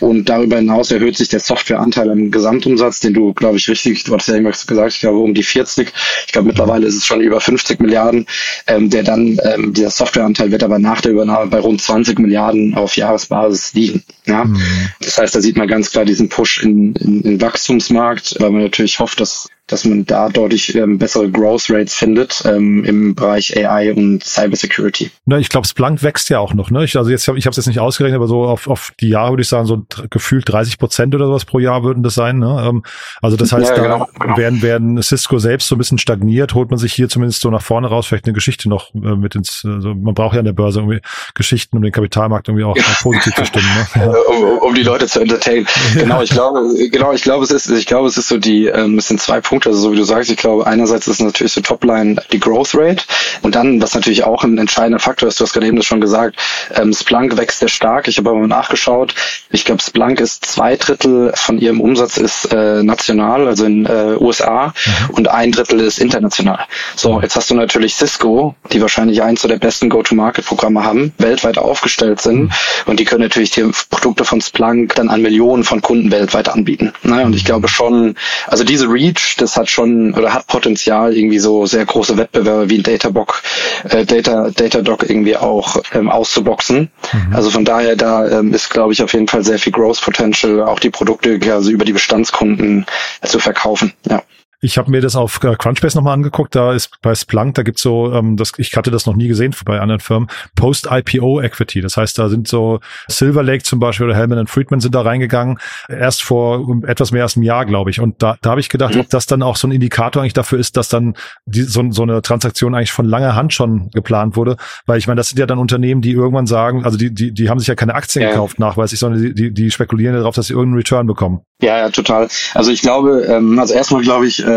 Und 0.00 0.28
darüber 0.28 0.56
hinaus 0.56 0.90
erhöht 0.90 1.16
sich 1.16 1.28
der 1.28 1.40
Softwareanteil 1.40 2.10
im 2.10 2.30
Gesamtumsatz, 2.30 3.00
den 3.00 3.14
du, 3.14 3.32
glaube 3.32 3.56
ich, 3.56 3.68
richtig, 3.68 4.04
du 4.04 4.12
hattest 4.12 4.28
ja 4.28 4.34
irgendwas 4.34 4.66
gesagt, 4.66 4.94
ich 4.94 5.00
glaube 5.00 5.18
um 5.18 5.34
die 5.34 5.42
40. 5.42 5.92
Ich 6.26 6.32
glaube 6.32 6.48
mittlerweile 6.48 6.86
ist 6.86 6.96
es 6.96 7.06
schon 7.06 7.20
über 7.20 7.40
50 7.40 7.80
Milliarden, 7.80 8.26
ähm, 8.66 8.90
der 8.90 9.02
dann, 9.02 9.38
ähm, 9.44 9.72
dieser 9.72 9.90
Softwareanteil 9.90 10.50
wird 10.50 10.62
aber 10.62 10.78
nach 10.78 11.00
der 11.00 11.12
Übernahme 11.12 11.46
bei 11.46 11.58
rund 11.60 11.80
20 11.80 12.18
Milliarden 12.18 12.74
auf 12.74 12.96
Jahresbasis 12.96 13.74
liegen. 13.74 14.02
Ja? 14.26 14.44
Mhm. 14.44 14.60
Das 15.00 15.18
heißt, 15.18 15.34
da 15.34 15.40
sieht 15.40 15.56
man 15.56 15.68
ganz 15.68 15.90
klar 15.90 16.04
diesen 16.04 16.28
Push 16.28 16.62
in, 16.62 16.94
in, 16.96 17.22
in 17.22 17.40
Wachstumsmarkt, 17.40 18.36
weil 18.40 18.50
man 18.50 18.62
natürlich 18.62 18.98
hofft, 18.98 19.20
dass 19.20 19.48
dass 19.66 19.86
man 19.86 20.04
da 20.04 20.28
deutlich 20.28 20.74
ähm, 20.74 20.98
bessere 20.98 21.30
Growth 21.30 21.70
Rates 21.70 21.94
findet 21.94 22.42
ähm, 22.44 22.84
im 22.84 23.14
Bereich 23.14 23.56
AI 23.56 23.94
und 23.94 24.22
Cybersecurity. 24.22 25.10
Na, 25.24 25.38
ich 25.38 25.48
glaube, 25.48 25.66
Splunk 25.66 26.02
wächst 26.02 26.28
ja 26.28 26.38
auch 26.38 26.52
noch. 26.52 26.70
Ne? 26.70 26.84
Ich, 26.84 26.96
also 26.98 27.10
jetzt, 27.10 27.26
hab, 27.28 27.36
ich 27.36 27.46
habe 27.46 27.52
es 27.52 27.56
jetzt 27.56 27.66
nicht 27.66 27.80
ausgerechnet, 27.80 28.16
aber 28.16 28.26
so 28.26 28.44
auf, 28.44 28.68
auf 28.68 28.92
die 29.00 29.08
Jahre 29.08 29.32
würde 29.32 29.40
ich 29.40 29.48
sagen, 29.48 29.66
so 29.66 29.86
gefühlt 30.10 30.46
30 30.46 30.78
Prozent 30.78 31.14
oder 31.14 31.26
sowas 31.26 31.46
pro 31.46 31.60
Jahr 31.60 31.82
würden 31.82 32.02
das 32.02 32.14
sein. 32.14 32.40
Ne? 32.40 32.62
Ähm, 32.68 32.82
also 33.22 33.38
das 33.38 33.52
heißt, 33.52 33.70
ja, 33.70 33.82
genau, 33.82 33.98
da 34.18 34.24
genau. 34.24 34.36
werden, 34.36 34.60
werden 34.60 35.02
Cisco 35.02 35.38
selbst 35.38 35.68
so 35.68 35.76
ein 35.76 35.78
bisschen 35.78 35.98
stagniert, 35.98 36.52
holt 36.52 36.68
man 36.68 36.78
sich 36.78 36.92
hier 36.92 37.08
zumindest 37.08 37.40
so 37.40 37.48
nach 37.50 37.62
vorne 37.62 37.86
raus 37.86 38.06
vielleicht 38.06 38.26
eine 38.26 38.34
Geschichte 38.34 38.68
noch 38.68 38.94
äh, 38.94 39.16
mit 39.16 39.34
ins, 39.34 39.62
also 39.64 39.94
man 39.94 40.12
braucht 40.12 40.34
ja 40.34 40.40
an 40.40 40.44
der 40.44 40.52
Börse 40.52 40.80
irgendwie 40.80 41.00
Geschichten, 41.34 41.78
um 41.78 41.82
den 41.82 41.92
Kapitalmarkt 41.92 42.48
irgendwie 42.48 42.64
auch, 42.64 42.76
auch 42.76 43.00
positiv 43.00 43.34
zu 43.34 43.46
stimmen. 43.46 43.66
Ne? 43.94 44.12
Um, 44.28 44.58
um 44.58 44.74
die 44.74 44.82
Leute 44.82 45.06
zu 45.06 45.20
entertainen. 45.20 45.66
Genau, 45.94 46.22
ich 46.22 46.30
glaube, 46.30 46.74
genau, 46.90 47.12
ich 47.12 47.22
glaube, 47.22 47.44
es 47.44 47.50
ist, 47.50 47.70
ich 47.70 47.86
glaube, 47.86 48.08
es 48.08 48.16
ist 48.16 48.28
so 48.28 48.36
die, 48.36 48.66
ähm, 48.66 48.98
es 48.98 49.08
sind 49.08 49.20
zwei 49.20 49.40
Punkte. 49.40 49.70
Also 49.70 49.80
so 49.80 49.92
wie 49.92 49.96
du 49.96 50.04
sagst, 50.04 50.30
ich 50.30 50.36
glaube, 50.36 50.66
einerseits 50.66 51.06
ist 51.06 51.20
natürlich 51.20 51.52
so 51.52 51.60
Topline 51.60 52.16
die 52.32 52.40
Growth 52.40 52.74
Rate 52.74 53.04
und 53.42 53.54
dann, 53.54 53.80
was 53.80 53.94
natürlich 53.94 54.24
auch 54.24 54.44
ein 54.44 54.58
entscheidender 54.58 54.98
Faktor 54.98 55.28
ist, 55.28 55.40
du 55.40 55.44
hast 55.44 55.52
gerade 55.52 55.66
eben 55.66 55.76
das 55.76 55.86
schon 55.86 56.00
gesagt, 56.00 56.36
ähm, 56.74 56.92
Splunk 56.92 57.36
wächst 57.36 57.60
sehr 57.60 57.68
stark. 57.68 58.08
Ich 58.08 58.18
habe 58.18 58.30
aber 58.30 58.40
mal 58.40 58.48
nachgeschaut. 58.48 59.14
Ich 59.50 59.64
glaube, 59.64 59.82
Splunk 59.82 60.20
ist 60.20 60.44
zwei 60.44 60.76
Drittel 60.76 61.32
von 61.34 61.58
ihrem 61.58 61.80
Umsatz 61.80 62.16
ist 62.16 62.52
äh, 62.52 62.82
national, 62.82 63.46
also 63.46 63.64
in 63.64 63.86
äh, 63.86 64.16
USA 64.18 64.74
mhm. 64.74 65.10
und 65.14 65.28
ein 65.28 65.52
Drittel 65.52 65.80
ist 65.80 65.98
international. 65.98 66.66
So, 66.96 67.20
jetzt 67.20 67.36
hast 67.36 67.50
du 67.50 67.54
natürlich 67.54 67.94
Cisco, 67.94 68.54
die 68.72 68.80
wahrscheinlich 68.80 69.22
eins 69.22 69.42
der 69.42 69.58
besten 69.58 69.90
Go-to-Market-Programme 69.90 70.84
haben, 70.84 71.12
weltweit 71.18 71.58
aufgestellt 71.58 72.20
sind 72.20 72.42
mhm. 72.42 72.50
und 72.86 73.00
die 73.00 73.04
können 73.04 73.22
natürlich 73.22 73.50
die 73.50 73.62
Produkte 74.04 74.26
von 74.26 74.42
Splunk 74.42 74.94
dann 74.96 75.08
an 75.08 75.22
Millionen 75.22 75.64
von 75.64 75.80
Kunden 75.80 76.10
weltweit 76.10 76.50
anbieten. 76.50 76.92
Ne? 77.04 77.24
Und 77.24 77.34
ich 77.34 77.46
glaube 77.46 77.68
schon, 77.68 78.16
also 78.46 78.62
diese 78.62 78.86
Reach, 78.86 79.36
das 79.38 79.56
hat 79.56 79.70
schon 79.70 80.12
oder 80.12 80.34
hat 80.34 80.46
Potenzial, 80.46 81.16
irgendwie 81.16 81.38
so 81.38 81.64
sehr 81.64 81.86
große 81.86 82.18
Wettbewerber 82.18 82.68
wie 82.68 82.76
ein 82.76 82.82
Databox, 82.82 83.42
äh, 83.88 84.04
Data, 84.04 84.50
Datadog 84.50 85.08
irgendwie 85.08 85.38
auch 85.38 85.78
ähm, 85.94 86.10
auszuboxen. 86.10 86.90
Mhm. 87.14 87.34
Also 87.34 87.48
von 87.48 87.64
daher, 87.64 87.96
da 87.96 88.28
ähm, 88.28 88.52
ist, 88.52 88.68
glaube 88.68 88.92
ich, 88.92 89.02
auf 89.02 89.14
jeden 89.14 89.26
Fall 89.26 89.42
sehr 89.42 89.58
viel 89.58 89.72
Growth 89.72 90.02
Potential, 90.02 90.60
auch 90.60 90.80
die 90.80 90.90
Produkte 90.90 91.40
also 91.50 91.70
über 91.70 91.86
die 91.86 91.94
Bestandskunden 91.94 92.84
zu 93.22 93.38
verkaufen. 93.38 93.94
Ja. 94.06 94.22
Ich 94.64 94.78
habe 94.78 94.90
mir 94.90 95.02
das 95.02 95.14
auf 95.14 95.44
äh, 95.44 95.56
Crunchbase 95.56 95.94
nochmal 95.94 96.14
angeguckt. 96.14 96.54
Da 96.54 96.72
ist 96.72 96.90
bei 97.02 97.14
Splunk, 97.14 97.54
da 97.56 97.62
gibt's 97.62 97.82
so, 97.82 98.10
ähm, 98.14 98.38
das, 98.38 98.52
ich 98.56 98.74
hatte 98.74 98.90
das 98.90 99.04
noch 99.04 99.14
nie 99.14 99.28
gesehen 99.28 99.54
bei 99.66 99.78
anderen 99.78 100.00
Firmen, 100.00 100.30
Post-IPO-Equity. 100.56 101.82
Das 101.82 101.98
heißt, 101.98 102.18
da 102.18 102.30
sind 102.30 102.48
so 102.48 102.80
Silver 103.06 103.42
Lake 103.42 103.62
zum 103.62 103.78
Beispiel 103.78 104.06
oder 104.06 104.16
Hellman 104.16 104.46
Friedman 104.46 104.80
sind 104.80 104.94
da 104.94 105.02
reingegangen, 105.02 105.58
erst 105.86 106.22
vor 106.22 106.82
etwas 106.86 107.12
mehr 107.12 107.24
als 107.24 107.36
einem 107.36 107.42
Jahr, 107.42 107.66
glaube 107.66 107.90
ich. 107.90 108.00
Und 108.00 108.22
da, 108.22 108.38
da 108.40 108.50
habe 108.52 108.60
ich 108.60 108.70
gedacht, 108.70 108.96
ob 108.96 109.10
das 109.10 109.26
dann 109.26 109.42
auch 109.42 109.56
so 109.56 109.68
ein 109.68 109.70
Indikator 109.70 110.22
eigentlich 110.22 110.32
dafür 110.32 110.58
ist, 110.58 110.78
dass 110.78 110.88
dann 110.88 111.14
die, 111.44 111.60
so, 111.60 111.84
so 111.90 112.02
eine 112.02 112.22
Transaktion 112.22 112.74
eigentlich 112.74 112.92
von 112.92 113.04
langer 113.04 113.34
Hand 113.34 113.52
schon 113.52 113.90
geplant 113.90 114.34
wurde. 114.34 114.56
Weil 114.86 114.96
ich 114.96 115.06
meine, 115.06 115.18
das 115.18 115.28
sind 115.28 115.38
ja 115.38 115.44
dann 115.44 115.58
Unternehmen, 115.58 116.00
die 116.00 116.12
irgendwann 116.12 116.46
sagen, 116.46 116.86
also 116.86 116.96
die, 116.96 117.12
die, 117.12 117.32
die 117.32 117.50
haben 117.50 117.58
sich 117.58 117.68
ja 117.68 117.74
keine 117.74 117.94
Aktien 117.94 118.22
ja. 118.22 118.30
gekauft 118.30 118.58
nachweislich, 118.58 118.98
sondern 118.98 119.20
die, 119.20 119.34
die, 119.34 119.52
die 119.52 119.70
spekulieren 119.70 120.16
darauf, 120.16 120.34
dass 120.34 120.46
sie 120.46 120.54
irgendeinen 120.54 120.78
Return 120.78 121.06
bekommen. 121.06 121.42
Ja, 121.60 121.78
ja, 121.78 121.90
total. 121.90 122.28
Also 122.54 122.70
ich 122.70 122.82
glaube, 122.82 123.26
ähm, 123.28 123.58
also 123.58 123.74
erstmal 123.74 124.02
glaube 124.02 124.26
ich, 124.26 124.44
äh, 124.44 124.53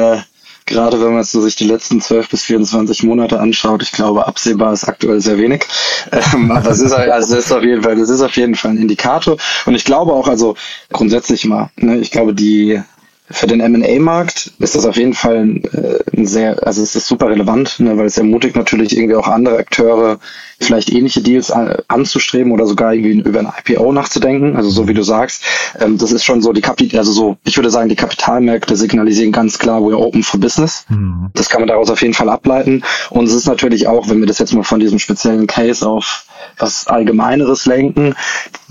gerade 0.68 1.02
wenn 1.02 1.14
man 1.14 1.24
so 1.24 1.42
sich 1.42 1.56
die 1.56 1.66
letzten 1.66 2.02
12 2.02 2.30
bis 2.30 2.44
24 2.44 3.04
Monate 3.04 3.40
anschaut, 3.40 3.82
ich 3.82 3.92
glaube, 3.92 4.28
absehbar 4.28 4.74
ist 4.74 4.88
aktuell 4.88 5.20
sehr 5.22 5.40
wenig. 5.40 5.64
Ähm, 6.12 6.52
aber 6.56 6.70
es 6.70 6.80
ist, 6.80 6.92
also 6.92 7.36
es 7.36 7.46
ist 7.46 7.52
auf 7.52 7.64
jeden 7.64 7.82
Fall, 7.82 7.96
das 7.96 8.10
ist 8.10 8.22
auf 8.22 8.36
jeden 8.36 8.56
Fall 8.56 8.72
ein 8.72 8.78
Indikator. 8.78 9.38
Und 9.66 9.74
ich 9.74 9.86
glaube 9.86 10.14
auch, 10.14 10.28
also 10.28 10.56
grundsätzlich 10.92 11.46
mal, 11.46 11.72
ne, 11.78 11.98
ich 11.98 12.12
glaube, 12.12 12.34
die 12.34 12.82
für 13.30 13.48
den 13.48 13.60
M&A-Markt 13.60 14.54
ist 14.60 14.76
das 14.76 14.86
auf 14.86 14.96
jeden 14.96 15.14
Fall 15.14 15.58
äh, 15.74 16.18
ein 16.18 16.28
sehr, 16.28 16.66
also 16.66 16.82
es 16.82 16.96
ist 16.96 17.08
super 17.08 17.30
relevant, 17.30 17.80
ne, 17.80 17.98
weil 17.98 18.06
es 18.06 18.18
ermutigt 18.18 18.56
natürlich 18.56 18.96
irgendwie 18.96 19.16
auch 19.16 19.28
andere 19.28 19.58
Akteure, 19.58 20.20
vielleicht 20.60 20.92
ähnliche 20.92 21.22
Deals 21.22 21.52
an, 21.52 21.76
anzustreben 21.88 22.52
oder 22.52 22.66
sogar 22.66 22.94
irgendwie 22.94 23.20
über 23.20 23.40
ein 23.40 23.52
IPO 23.66 23.92
nachzudenken. 23.92 24.56
Also 24.56 24.70
so 24.70 24.88
wie 24.88 24.94
du 24.94 25.04
sagst, 25.04 25.44
ähm, 25.80 25.98
das 25.98 26.12
ist 26.12 26.24
schon 26.24 26.42
so 26.42 26.54
die 26.54 26.62
Kapital, 26.62 27.00
also 27.00 27.12
so, 27.12 27.38
ich 27.44 27.58
würde 27.58 27.70
sagen, 27.70 27.90
die 27.90 27.96
Kapitalmärkte 27.96 28.76
signalisieren 28.76 29.32
ganz 29.32 29.60
klar, 29.60 29.82
we're 29.82 29.98
open 29.98 30.24
for 30.24 30.40
business. 30.40 30.86
Mhm. 30.90 31.30
Das 31.34 31.50
kann 31.50 31.62
man 31.62 31.68
daraus 31.68 31.90
auf 31.90 32.02
jeden 32.02 32.14
Fall 32.14 32.30
ableiten. 32.30 32.84
Und 33.10 33.26
es 33.26 33.34
ist 33.34 33.48
natürlich 33.48 33.88
auch, 33.88 34.10
wenn 34.10 34.20
wir 34.20 34.28
das 34.28 34.40
jetzt 34.40 34.54
mal 34.54 34.64
von 34.64 34.80
diesem 34.80 35.00
speziellen 35.00 35.48
Case 35.48 35.88
auf 35.88 36.26
was 36.58 36.88
Allgemeineres 36.88 37.66
lenken. 37.66 38.16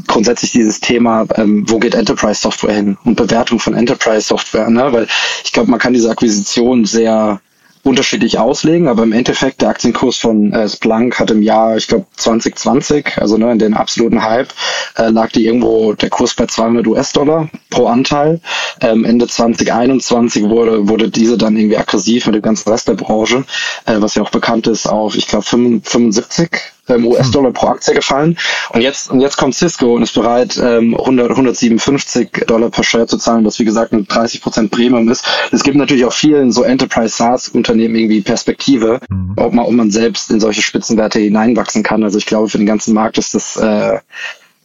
Grundsätzlich 0.07 0.53
dieses 0.53 0.81
Thema, 0.81 1.27
ähm, 1.37 1.65
wo 1.69 1.79
geht 1.79 1.95
Enterprise 1.95 2.41
Software 2.41 2.75
hin 2.75 2.99
und 3.05 3.17
Bewertung 3.17 3.59
von 3.59 3.75
Enterprise 3.75 4.27
Software, 4.27 4.69
ne? 4.71 4.93
weil 4.93 5.07
ich 5.45 5.53
glaube, 5.53 5.71
man 5.71 5.81
kann 5.81 5.93
diese 5.93 6.11
Akquisition 6.11 6.85
sehr 6.85 7.41
unterschiedlich 7.87 8.39
auslegen, 8.39 8.89
aber 8.89 9.05
im 9.05 9.13
Endeffekt 9.13 9.63
der 9.63 9.69
Aktienkurs 9.69 10.17
von 10.17 10.53
äh, 10.53 10.69
Splunk 10.69 11.19
hat 11.21 11.31
im 11.31 11.41
Jahr, 11.41 11.77
ich 11.77 11.87
glaube 11.87 12.07
2020, 12.17 13.19
also 13.19 13.39
ne, 13.39 13.53
in 13.53 13.59
den 13.59 13.75
absoluten 13.75 14.23
Hype, 14.23 14.49
äh, 14.97 15.09
lag 15.09 15.31
die 15.31 15.47
irgendwo 15.47 15.93
der 15.93 16.11
Kurs 16.11 16.35
bei 16.35 16.47
200 16.47 16.87
US-Dollar 16.87 17.49
pro 17.71 17.87
Anteil. 17.87 18.41
Ähm, 18.81 19.05
Ende 19.05 19.29
2021 19.29 20.45
wurde 20.45 20.89
wurde 20.89 21.11
diese 21.11 21.39
dann 21.39 21.57
irgendwie 21.57 21.77
aggressiv 21.79 22.27
mit 22.27 22.35
dem 22.35 22.43
ganzen 22.43 22.69
Rest 22.71 22.89
der 22.89 22.95
Branche, 22.95 23.45
äh, 23.85 23.95
was 23.99 24.17
ja 24.17 24.23
auch 24.23 24.31
bekannt 24.31 24.67
ist, 24.67 24.87
auf 24.87 25.15
ich 25.15 25.29
glaube 25.29 25.45
75 25.45 26.51
ähm, 26.89 27.07
US-Dollar 27.07 27.53
pro 27.53 27.69
Aktie 27.69 27.95
gefallen. 27.95 28.39
Und 28.71 28.81
jetzt, 28.81 29.11
und 29.11 29.21
jetzt 29.21 29.37
kommt 29.37 29.55
Cisco 29.55 29.95
und 29.95 30.03
ist 30.03 30.15
bereit, 30.15 30.61
ähm, 30.63 30.97
100, 30.99 31.31
157 31.31 32.45
Dollar 32.47 32.71
per 32.71 32.85
Share 32.85 33.07
zu 33.07 33.19
zahlen, 33.19 33.45
was 33.45 33.59
wie 33.59 33.65
gesagt 33.65 33.93
ein 33.93 34.07
30 34.07 34.43
Prozent 34.43 34.71
Premium 34.71 35.09
ist. 35.09 35.25
Es 35.53 35.63
gibt 35.63 35.77
natürlich 35.77 36.05
auch 36.05 36.13
vielen 36.13 36.53
so 36.53 36.63
Enterprise 36.63 37.17
SaaS-Unternehmen 37.17 37.95
irgendwie 37.97 38.21
Perspektive, 38.21 39.01
mhm. 39.09 39.35
ob 39.37 39.53
man, 39.53 39.67
ob 39.67 39.73
man 39.73 39.91
selbst 39.91 40.31
in 40.31 40.41
solche 40.41 40.63
Spitzenwerte 40.63 41.19
hineinwachsen 41.19 41.83
kann. 41.83 42.03
Also 42.03 42.19
ich 42.19 42.27
glaube, 42.27 42.49
für 42.49 42.59
den 42.59 42.67
ganzen 42.67 42.95
Markt 42.95 43.19
ist 43.19 43.35
das 43.35 43.57
äh, 43.57 43.99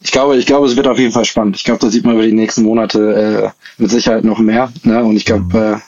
ich 0.02 0.10
glaube, 0.10 0.36
ich 0.36 0.46
glaube, 0.46 0.66
es 0.66 0.76
wird 0.76 0.88
auf 0.88 0.98
jeden 0.98 1.12
Fall 1.12 1.24
spannend. 1.24 1.56
Ich 1.56 1.64
glaube, 1.64 1.80
da 1.80 1.88
sieht 1.88 2.04
man 2.04 2.14
über 2.14 2.24
die 2.24 2.32
nächsten 2.32 2.62
Monate 2.62 3.52
äh, 3.78 3.80
mit 3.80 3.90
Sicherheit 3.90 4.24
noch 4.24 4.38
mehr. 4.38 4.72
Ne? 4.82 5.02
Und 5.02 5.16
ich 5.16 5.24
glaube, 5.24 5.44
mhm. 5.44 5.74
äh, 5.74 5.78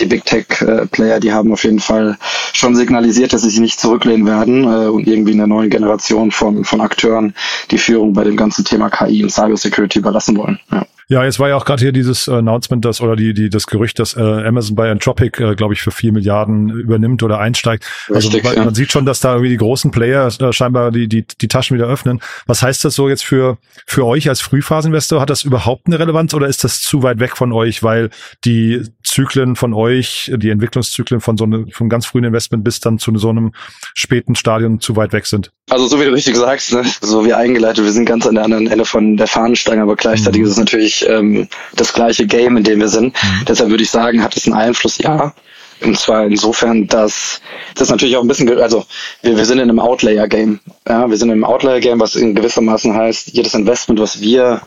die 0.00 0.06
Big 0.06 0.24
Tech-Player, 0.24 1.16
äh, 1.16 1.20
die 1.20 1.32
haben 1.32 1.52
auf 1.52 1.64
jeden 1.64 1.80
Fall 1.80 2.16
schon 2.52 2.74
signalisiert, 2.74 3.32
dass 3.32 3.42
sie 3.42 3.50
sich 3.50 3.60
nicht 3.60 3.78
zurücklehnen 3.78 4.26
werden 4.26 4.64
äh, 4.64 4.88
und 4.88 5.06
irgendwie 5.06 5.32
in 5.32 5.38
der 5.38 5.46
neuen 5.46 5.70
Generation 5.70 6.30
von, 6.30 6.64
von 6.64 6.80
Akteuren 6.80 7.34
die 7.70 7.78
Führung 7.78 8.14
bei 8.14 8.24
dem 8.24 8.36
ganzen 8.36 8.64
Thema 8.64 8.88
KI 8.88 9.22
und 9.22 9.30
Cybersecurity 9.30 9.98
überlassen 9.98 10.36
wollen. 10.36 10.58
Ja. 10.72 10.86
Ja, 11.10 11.24
jetzt 11.24 11.38
war 11.38 11.48
ja 11.48 11.56
auch 11.56 11.64
gerade 11.64 11.80
hier 11.80 11.92
dieses 11.92 12.28
Announcement, 12.28 12.84
dass 12.84 13.00
oder 13.00 13.16
die 13.16 13.32
die 13.32 13.48
das 13.48 13.66
Gerücht, 13.66 13.98
dass 13.98 14.14
äh, 14.14 14.20
Amazon 14.20 14.76
bei 14.76 14.90
Anthropic, 14.90 15.42
äh, 15.42 15.54
glaube 15.54 15.72
ich, 15.72 15.80
für 15.80 15.90
vier 15.90 16.12
Milliarden 16.12 16.68
übernimmt 16.68 17.22
oder 17.22 17.38
einsteigt. 17.38 17.86
Also 18.12 18.28
Richtig, 18.28 18.44
man, 18.44 18.56
ja. 18.56 18.64
man 18.66 18.74
sieht 18.74 18.92
schon, 18.92 19.06
dass 19.06 19.20
da 19.20 19.32
irgendwie 19.32 19.48
die 19.48 19.56
großen 19.56 19.90
Player 19.90 20.28
äh, 20.28 20.52
scheinbar 20.52 20.90
die 20.90 21.08
die 21.08 21.24
die 21.26 21.48
Taschen 21.48 21.78
wieder 21.78 21.86
öffnen. 21.86 22.20
Was 22.46 22.62
heißt 22.62 22.84
das 22.84 22.94
so 22.94 23.08
jetzt 23.08 23.24
für 23.24 23.56
für 23.86 24.04
euch 24.04 24.28
als 24.28 24.42
Frühphaseninvestor? 24.42 25.18
Hat 25.18 25.30
das 25.30 25.44
überhaupt 25.44 25.86
eine 25.86 25.98
Relevanz 25.98 26.34
oder 26.34 26.46
ist 26.46 26.62
das 26.62 26.82
zu 26.82 27.02
weit 27.02 27.20
weg 27.20 27.38
von 27.38 27.52
euch, 27.52 27.82
weil 27.82 28.10
die 28.44 28.82
Zyklen 29.08 29.56
von 29.56 29.74
euch, 29.74 30.30
die 30.36 30.50
Entwicklungszyklen 30.50 31.20
von 31.20 31.36
so 31.36 31.44
einem 31.44 31.68
vom 31.70 31.88
ganz 31.88 32.06
frühen 32.06 32.24
Investment 32.24 32.62
bis 32.62 32.80
dann 32.80 32.98
zu 32.98 33.16
so 33.16 33.30
einem 33.30 33.52
späten 33.94 34.34
Stadion 34.34 34.80
zu 34.80 34.96
weit 34.96 35.12
weg 35.12 35.26
sind? 35.26 35.50
Also 35.70 35.86
so 35.86 36.00
wie 36.00 36.04
du 36.04 36.12
richtig 36.12 36.36
sagst, 36.36 36.72
ne? 36.72 36.84
so 37.00 37.24
wie 37.24 37.34
eingeleitet, 37.34 37.84
wir 37.84 37.92
sind 37.92 38.04
ganz 38.04 38.26
an 38.26 38.36
der 38.36 38.44
anderen 38.44 38.66
Ende 38.66 38.84
von 38.84 39.16
der 39.16 39.26
Fahnenstange, 39.26 39.82
aber 39.82 39.96
gleichzeitig 39.96 40.40
mhm. 40.40 40.46
ist 40.46 40.52
es 40.52 40.58
natürlich 40.58 41.06
ähm, 41.08 41.48
das 41.74 41.92
gleiche 41.92 42.26
Game, 42.26 42.56
in 42.56 42.64
dem 42.64 42.80
wir 42.80 42.88
sind. 42.88 43.14
Mhm. 43.14 43.44
Deshalb 43.46 43.70
würde 43.70 43.82
ich 43.82 43.90
sagen, 43.90 44.22
hat 44.22 44.36
es 44.36 44.46
einen 44.46 44.54
Einfluss, 44.54 44.98
ja. 44.98 45.34
Und 45.82 45.98
zwar 45.98 46.26
insofern, 46.26 46.86
dass 46.86 47.40
das 47.74 47.88
natürlich 47.90 48.16
auch 48.16 48.22
ein 48.22 48.28
bisschen, 48.28 48.50
also 48.58 48.84
wir, 49.22 49.36
wir 49.36 49.44
sind 49.44 49.58
in 49.58 49.68
einem 49.68 49.78
Outlayer-Game. 49.78 50.60
Ja, 50.88 51.08
wir 51.08 51.16
sind 51.16 51.28
in 51.28 51.34
einem 51.34 51.44
Outlayer-Game, 51.44 52.00
was 52.00 52.16
in 52.16 52.34
gewissermaßen 52.34 52.94
heißt, 52.94 53.28
jedes 53.28 53.54
Investment, 53.54 54.00
was 54.00 54.20
wir 54.20 54.62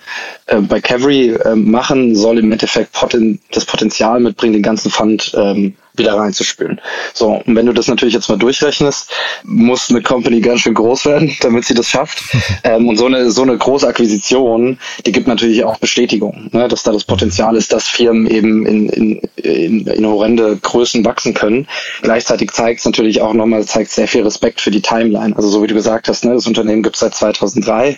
äh, 0.46 0.58
bei 0.58 0.80
Cavalry 0.80 1.32
äh, 1.32 1.56
machen, 1.56 2.15
soll 2.15 2.39
im 2.39 2.51
Endeffekt 2.51 2.94
poten 2.94 3.41
das 3.51 3.65
Potenzial 3.65 4.20
mitbringen, 4.20 4.53
den 4.53 4.63
ganzen 4.63 4.89
Fund 4.91 5.34
ähm, 5.36 5.75
wieder 5.95 6.13
reinzuspülen. 6.13 6.79
So, 7.13 7.41
und 7.45 7.55
wenn 7.55 7.65
du 7.65 7.74
das 7.74 7.88
natürlich 7.88 8.13
jetzt 8.13 8.29
mal 8.29 8.38
durchrechnest, 8.38 9.12
muss 9.43 9.89
eine 9.89 10.01
Company 10.01 10.39
ganz 10.39 10.62
schön 10.62 10.74
groß 10.74 11.05
werden, 11.05 11.36
damit 11.41 11.65
sie 11.65 11.74
das 11.74 11.89
schafft. 11.89 12.24
ähm, 12.63 12.88
und 12.88 12.98
so 12.98 13.05
eine, 13.05 13.31
so 13.31 13.41
eine 13.41 13.57
große 13.57 13.88
Akquisition, 13.88 14.79
die 15.05 15.12
gibt 15.12 15.27
natürlich 15.27 15.63
auch 15.63 15.77
Bestätigung, 15.77 16.50
ne, 16.51 16.67
dass 16.67 16.83
da 16.83 16.91
das 16.91 17.03
Potenzial 17.03 17.55
ist, 17.55 17.74
dass 17.74 17.88
Firmen 17.88 18.27
eben 18.27 18.65
in, 18.65 18.89
in, 18.89 19.21
in, 19.36 19.88
in 19.88 20.05
horrende 20.05 20.57
Größen 20.57 21.03
wachsen 21.03 21.33
können. 21.33 21.67
Gleichzeitig 22.01 22.51
zeigt 22.51 22.79
es 22.79 22.86
natürlich 22.86 23.21
auch 23.21 23.33
nochmal, 23.33 23.65
zeigt 23.65 23.91
sehr 23.91 24.07
viel 24.07 24.24
Respekt 24.24 24.62
für 24.62 24.71
die 24.71 24.81
Timeline. 24.81 25.36
Also 25.36 25.50
so 25.50 25.62
wie 25.62 25.67
du 25.67 25.74
gesagt 25.74 26.07
hast, 26.07 26.24
ne, 26.24 26.33
das 26.33 26.48
Unternehmen 26.48 26.83
gibt 26.83 26.95
es 26.95 27.01
seit 27.01 27.15
2003. 27.15 27.98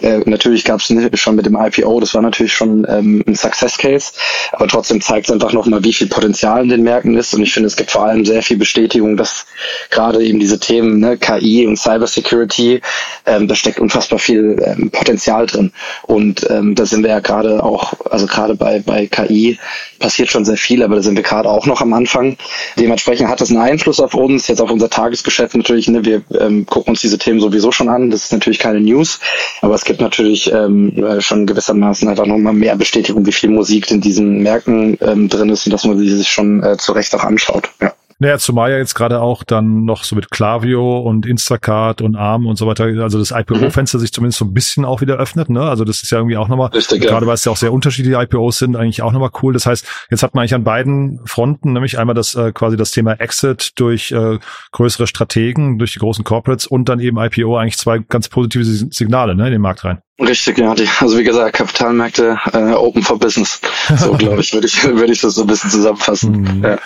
Äh, 0.00 0.18
natürlich 0.24 0.64
gab 0.64 0.80
es 0.80 0.92
schon 1.20 1.36
mit 1.36 1.46
dem 1.46 1.56
IPO, 1.56 2.00
das 2.00 2.14
war 2.14 2.22
natürlich 2.22 2.52
schon 2.52 2.86
ähm, 2.88 3.22
ein 3.26 3.34
Success 3.34 3.76
Case, 3.76 4.12
aber 4.52 4.68
trotzdem 4.68 5.00
zeigt 5.00 5.26
es 5.26 5.32
einfach 5.32 5.52
nochmal, 5.52 5.84
wie 5.84 5.92
viel 5.92 6.08
Potenzial 6.08 6.62
in 6.62 6.68
den 6.68 6.82
Märkten 6.82 7.16
ist 7.16 7.33
und 7.34 7.42
ich 7.42 7.52
finde, 7.52 7.66
es 7.66 7.76
gibt 7.76 7.90
vor 7.90 8.04
allem 8.04 8.24
sehr 8.24 8.42
viel 8.42 8.56
Bestätigung, 8.56 9.16
dass 9.16 9.46
gerade 9.90 10.22
eben 10.22 10.38
diese 10.38 10.58
Themen 10.58 10.98
ne, 10.98 11.16
KI 11.16 11.66
und 11.66 11.78
Cybersecurity, 11.78 12.80
ähm, 13.26 13.48
da 13.48 13.54
steckt 13.54 13.78
unfassbar 13.78 14.18
viel 14.18 14.62
ähm, 14.64 14.90
Potenzial 14.90 15.46
drin. 15.46 15.72
Und 16.02 16.48
ähm, 16.50 16.74
da 16.74 16.86
sind 16.86 17.02
wir 17.02 17.10
ja 17.10 17.20
gerade 17.20 17.62
auch, 17.62 17.94
also 18.10 18.26
gerade 18.26 18.54
bei, 18.54 18.80
bei 18.80 19.06
KI 19.06 19.58
passiert 19.98 20.28
schon 20.28 20.44
sehr 20.44 20.56
viel, 20.56 20.82
aber 20.82 20.96
da 20.96 21.02
sind 21.02 21.16
wir 21.16 21.22
gerade 21.22 21.48
auch 21.48 21.66
noch 21.66 21.80
am 21.80 21.92
Anfang. 21.92 22.36
Dementsprechend 22.78 23.28
hat 23.28 23.40
das 23.40 23.50
einen 23.50 23.58
Einfluss 23.58 24.00
auf 24.00 24.14
uns, 24.14 24.48
jetzt 24.48 24.60
auf 24.60 24.70
unser 24.70 24.90
Tagesgeschäft 24.90 25.54
natürlich. 25.54 25.88
Ne, 25.88 26.04
wir 26.04 26.22
ähm, 26.38 26.66
gucken 26.66 26.90
uns 26.90 27.00
diese 27.00 27.18
Themen 27.18 27.40
sowieso 27.40 27.72
schon 27.72 27.88
an. 27.88 28.10
Das 28.10 28.24
ist 28.24 28.32
natürlich 28.32 28.58
keine 28.58 28.80
News, 28.80 29.20
aber 29.62 29.74
es 29.74 29.84
gibt 29.84 30.00
natürlich 30.00 30.52
ähm, 30.52 30.92
schon 31.20 31.46
gewissermaßen 31.46 32.08
einfach 32.08 32.26
nochmal 32.26 32.52
mehr 32.52 32.76
Bestätigung, 32.76 33.26
wie 33.26 33.32
viel 33.32 33.50
Musik 33.50 33.90
in 33.90 34.00
diesen 34.00 34.42
Märkten 34.42 34.98
ähm, 35.00 35.28
drin 35.28 35.48
ist 35.48 35.66
und 35.66 35.72
dass 35.72 35.84
man 35.84 35.98
sich 35.98 36.28
schon 36.28 36.62
äh, 36.62 36.76
zu 36.76 36.92
Recht 36.92 37.14
auch 37.14 37.23
anschaut. 37.26 37.70
Ja. 37.80 37.93
Naja, 38.18 38.38
zumal 38.38 38.70
ja 38.70 38.78
jetzt 38.78 38.94
gerade 38.94 39.20
auch 39.20 39.42
dann 39.42 39.84
noch 39.84 40.04
so 40.04 40.16
mit 40.16 40.30
Clavio 40.30 41.00
und 41.00 41.26
Instacart 41.26 42.00
und 42.00 42.16
ARM 42.16 42.46
und 42.46 42.56
so 42.56 42.66
weiter, 42.66 42.84
also 42.84 43.18
das 43.18 43.30
IPO-Fenster 43.30 43.98
mhm. 43.98 44.02
sich 44.02 44.12
zumindest 44.12 44.38
so 44.38 44.44
ein 44.44 44.54
bisschen 44.54 44.84
auch 44.84 45.00
wieder 45.00 45.16
öffnet, 45.16 45.50
ne? 45.50 45.62
Also 45.62 45.84
das 45.84 46.02
ist 46.02 46.10
ja 46.10 46.18
irgendwie 46.18 46.36
auch 46.36 46.48
nochmal, 46.48 46.68
Richtig, 46.68 47.02
gerade 47.02 47.24
ja. 47.24 47.26
weil 47.26 47.34
es 47.34 47.44
ja 47.44 47.52
auch 47.52 47.56
sehr 47.56 47.72
unterschiedliche 47.72 48.20
IPOs 48.20 48.58
sind, 48.58 48.76
eigentlich 48.76 49.02
auch 49.02 49.12
nochmal 49.12 49.30
cool. 49.42 49.52
Das 49.52 49.66
heißt, 49.66 49.86
jetzt 50.10 50.22
hat 50.22 50.34
man 50.34 50.42
eigentlich 50.42 50.54
an 50.54 50.64
beiden 50.64 51.20
Fronten, 51.26 51.72
nämlich 51.72 51.98
einmal 51.98 52.14
das 52.14 52.34
äh, 52.34 52.52
quasi 52.52 52.76
das 52.76 52.90
Thema 52.92 53.14
Exit 53.14 53.72
durch 53.76 54.12
äh, 54.12 54.38
größere 54.72 55.06
Strategen, 55.06 55.78
durch 55.78 55.92
die 55.92 55.98
großen 55.98 56.24
Corporates 56.24 56.66
und 56.66 56.88
dann 56.88 57.00
eben 57.00 57.18
IPO 57.18 57.56
eigentlich 57.56 57.78
zwei 57.78 57.98
ganz 57.98 58.28
positive 58.28 58.64
Signale 58.64 59.34
ne, 59.34 59.46
in 59.46 59.52
den 59.52 59.62
Markt 59.62 59.84
rein. 59.84 59.98
Richtig, 60.20 60.58
ja. 60.58 60.74
Die, 60.74 60.88
also 61.00 61.18
wie 61.18 61.24
gesagt, 61.24 61.56
Kapitalmärkte 61.56 62.38
äh, 62.52 62.72
open 62.72 63.02
for 63.02 63.18
business. 63.18 63.60
So 63.96 64.12
glaube 64.16 64.40
ich, 64.40 64.54
würde 64.54 64.66
ich, 64.66 64.84
würde 64.84 65.12
ich 65.12 65.20
das 65.20 65.34
so 65.34 65.42
ein 65.42 65.48
bisschen 65.48 65.70
zusammenfassen. 65.70 66.58
Mhm. 66.58 66.64
Ja. 66.64 66.78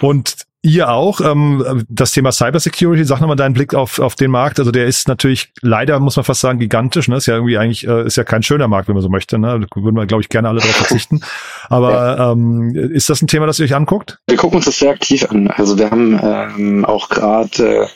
Und 0.00 0.36
Ihr 0.66 0.88
auch. 0.88 1.20
Ähm, 1.20 1.84
das 1.88 2.10
Thema 2.10 2.32
Cybersecurity, 2.32 3.04
sag 3.04 3.20
nochmal 3.20 3.36
deinen 3.36 3.54
Blick 3.54 3.72
auf, 3.72 4.00
auf 4.00 4.16
den 4.16 4.32
Markt. 4.32 4.58
Also 4.58 4.72
der 4.72 4.86
ist 4.86 5.06
natürlich 5.06 5.52
leider, 5.62 6.00
muss 6.00 6.16
man 6.16 6.24
fast 6.24 6.40
sagen, 6.40 6.58
gigantisch. 6.58 7.06
Ne? 7.06 7.18
Ist 7.18 7.26
ja 7.26 7.34
irgendwie 7.34 7.56
eigentlich, 7.56 7.86
äh, 7.86 8.04
ist 8.04 8.16
ja 8.16 8.24
kein 8.24 8.42
schöner 8.42 8.66
Markt, 8.66 8.88
wenn 8.88 8.96
man 8.96 9.02
so 9.02 9.08
möchte. 9.08 9.38
Ne? 9.38 9.60
Da 9.60 9.80
würden 9.80 9.94
wir, 9.94 10.06
glaube 10.06 10.22
ich, 10.22 10.28
gerne 10.28 10.48
alle 10.48 10.58
darauf 10.58 10.74
verzichten. 10.74 11.20
Aber 11.68 11.92
ja. 11.92 12.32
ähm, 12.32 12.74
ist 12.74 13.08
das 13.08 13.22
ein 13.22 13.28
Thema, 13.28 13.46
das 13.46 13.60
ihr 13.60 13.66
euch 13.66 13.76
anguckt? 13.76 14.18
Wir 14.26 14.36
gucken 14.36 14.56
uns 14.56 14.64
das 14.64 14.80
sehr 14.80 14.90
aktiv 14.90 15.24
an. 15.30 15.46
Also 15.52 15.78
wir 15.78 15.88
haben 15.88 16.18
ähm, 16.20 16.84
auch 16.84 17.10
gerade 17.10 17.88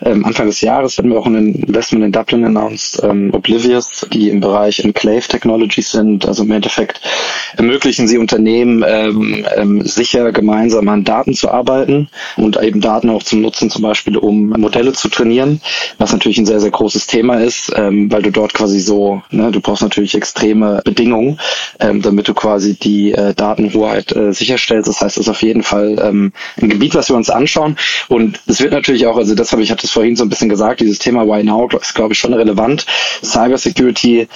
äh, 0.00 0.10
Anfang 0.10 0.46
des 0.46 0.60
Jahres 0.60 0.96
hatten 0.96 1.10
wir 1.10 1.18
auch 1.18 1.26
ein 1.26 1.52
Investment 1.52 2.04
in 2.04 2.12
Dublin 2.12 2.44
announced, 2.44 3.02
ähm, 3.02 3.34
Oblivious, 3.34 4.06
die 4.12 4.30
im 4.30 4.38
Bereich 4.38 4.78
Enclave 4.78 5.26
Technologies 5.26 5.90
sind. 5.90 6.28
Also 6.28 6.44
im 6.44 6.52
Endeffekt 6.52 7.00
ermöglichen 7.56 8.06
sie 8.06 8.18
Unternehmen 8.18 8.84
ähm, 8.86 9.44
ähm, 9.56 9.82
sicher 9.82 10.30
gemeinsam 10.30 10.88
an 10.88 11.02
Daten 11.02 11.34
zu 11.34 11.50
arbeiten 11.50 12.03
und 12.36 12.60
eben 12.60 12.80
Daten 12.80 13.10
auch 13.10 13.22
zum 13.22 13.40
Nutzen, 13.40 13.70
zum 13.70 13.82
Beispiel 13.82 14.16
um 14.16 14.48
Modelle 14.48 14.92
zu 14.92 15.08
trainieren, 15.08 15.60
was 15.98 16.12
natürlich 16.12 16.38
ein 16.38 16.46
sehr, 16.46 16.60
sehr 16.60 16.70
großes 16.70 17.06
Thema 17.06 17.40
ist, 17.40 17.72
ähm, 17.76 18.10
weil 18.10 18.22
du 18.22 18.30
dort 18.30 18.54
quasi 18.54 18.80
so, 18.80 19.22
ne, 19.30 19.50
du 19.50 19.60
brauchst 19.60 19.82
natürlich 19.82 20.14
extreme 20.14 20.80
Bedingungen, 20.84 21.38
ähm, 21.80 22.02
damit 22.02 22.28
du 22.28 22.34
quasi 22.34 22.74
die 22.74 23.12
äh, 23.12 23.34
Datenhoheit 23.34 24.14
äh, 24.14 24.32
sicherstellst. 24.32 24.88
Das 24.88 25.00
heißt, 25.00 25.16
es 25.16 25.24
ist 25.24 25.28
auf 25.28 25.42
jeden 25.42 25.62
Fall 25.62 25.98
ähm, 26.02 26.32
ein 26.60 26.68
Gebiet, 26.68 26.94
was 26.94 27.08
wir 27.08 27.16
uns 27.16 27.30
anschauen. 27.30 27.76
Und 28.08 28.40
es 28.46 28.60
wird 28.60 28.72
natürlich 28.72 29.06
auch, 29.06 29.16
also 29.16 29.34
das 29.34 29.52
habe 29.52 29.62
ich, 29.62 29.70
hatte 29.70 29.86
es 29.86 29.92
vorhin 29.92 30.16
so 30.16 30.24
ein 30.24 30.28
bisschen 30.28 30.48
gesagt, 30.48 30.80
dieses 30.80 30.98
Thema 30.98 31.26
Why 31.26 31.42
Now 31.42 31.68
ist, 31.80 31.94
glaube 31.94 32.12
ich, 32.12 32.18
schon 32.18 32.34
relevant. 32.34 32.86
Cybersecurity 33.22 34.28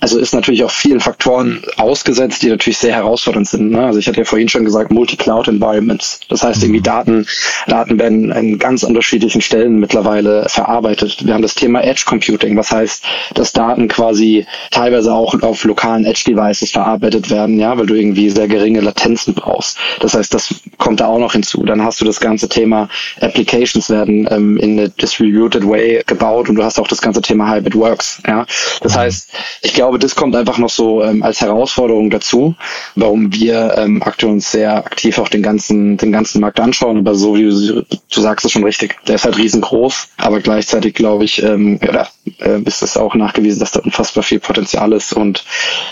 also 0.00 0.18
ist 0.18 0.34
natürlich 0.34 0.62
auch 0.64 0.70
vielen 0.70 1.00
Faktoren 1.00 1.62
ausgesetzt, 1.76 2.42
die 2.42 2.48
natürlich 2.48 2.78
sehr 2.78 2.94
herausfordernd 2.94 3.48
sind. 3.48 3.70
Ne? 3.70 3.84
Also 3.84 3.98
ich 3.98 4.06
hatte 4.06 4.18
ja 4.18 4.24
vorhin 4.24 4.48
schon 4.48 4.64
gesagt, 4.64 4.90
Multi-Cloud-Environments. 4.90 6.20
Das 6.28 6.42
heißt, 6.42 6.62
irgendwie 6.62 6.80
mhm. 6.80 6.84
Daten, 6.84 7.26
Daten 7.66 7.98
werden 7.98 8.32
an 8.32 8.58
ganz 8.58 8.82
unterschiedlichen 8.82 9.40
Stellen 9.40 9.78
mittlerweile 9.78 10.48
verarbeitet. 10.48 11.24
Wir 11.26 11.34
haben 11.34 11.42
das 11.42 11.54
Thema 11.54 11.82
Edge 11.82 12.04
Computing, 12.06 12.56
was 12.56 12.70
heißt, 12.70 13.04
dass 13.34 13.52
Daten 13.52 13.88
quasi 13.88 14.46
teilweise 14.70 15.12
auch 15.12 15.40
auf 15.42 15.64
lokalen 15.64 16.04
Edge-Devices 16.04 16.72
verarbeitet 16.72 17.30
werden, 17.30 17.58
ja, 17.58 17.76
weil 17.76 17.86
du 17.86 17.94
irgendwie 17.94 18.30
sehr 18.30 18.48
geringe 18.48 18.80
Latenzen 18.80 19.34
brauchst. 19.34 19.78
Das 20.00 20.14
heißt, 20.14 20.32
das 20.34 20.54
kommt 20.78 21.00
da 21.00 21.06
auch 21.06 21.18
noch 21.18 21.32
hinzu. 21.32 21.64
Dann 21.64 21.82
hast 21.82 22.00
du 22.00 22.04
das 22.04 22.20
ganze 22.20 22.48
Thema 22.48 22.88
Applications 23.20 23.88
werden 23.88 24.28
ähm, 24.30 24.56
in 24.58 24.78
a 24.78 24.88
distributed 24.88 25.66
way 25.66 26.02
gebaut 26.06 26.48
und 26.48 26.56
du 26.56 26.62
hast 26.62 26.78
auch 26.78 26.88
das 26.88 27.00
gance 27.00 27.20
Thema 27.22 27.50
Hybrid 27.50 27.74
Works. 27.74 28.22
Ja, 28.26 28.46
das 28.82 28.94
mhm. 28.94 28.98
heißt, 28.98 29.30
ich 29.62 29.74
glaube 29.74 29.85
glaube, 29.86 30.00
das 30.00 30.16
kommt 30.16 30.34
einfach 30.34 30.58
noch 30.58 30.68
so 30.68 31.04
ähm, 31.04 31.22
als 31.22 31.40
Herausforderung 31.40 32.10
dazu, 32.10 32.56
warum 32.96 33.32
wir 33.32 33.76
ähm, 33.78 34.02
aktuell 34.02 34.32
uns 34.32 34.50
sehr 34.50 34.84
aktiv 34.84 35.16
auch 35.18 35.28
den 35.28 35.42
ganzen, 35.42 35.96
den 35.96 36.10
ganzen 36.10 36.40
Markt 36.40 36.58
anschauen. 36.58 36.98
Aber 36.98 37.14
so 37.14 37.36
wie 37.36 37.44
du, 37.44 37.82
du 37.82 38.20
sagst 38.20 38.44
es 38.44 38.50
schon 38.50 38.64
richtig, 38.64 38.96
der 39.06 39.14
ist 39.14 39.24
halt 39.24 39.38
riesengroß, 39.38 40.08
aber 40.16 40.40
gleichzeitig 40.40 40.94
glaube 40.94 41.22
ich, 41.22 41.40
ähm, 41.40 41.78
oder, 41.80 42.08
äh, 42.40 42.60
ist 42.62 42.82
es 42.82 42.96
auch 42.96 43.14
nachgewiesen, 43.14 43.60
dass 43.60 43.70
da 43.70 43.80
unfassbar 43.80 44.24
viel 44.24 44.40
Potenzial 44.40 44.92
ist 44.92 45.12
und 45.12 45.44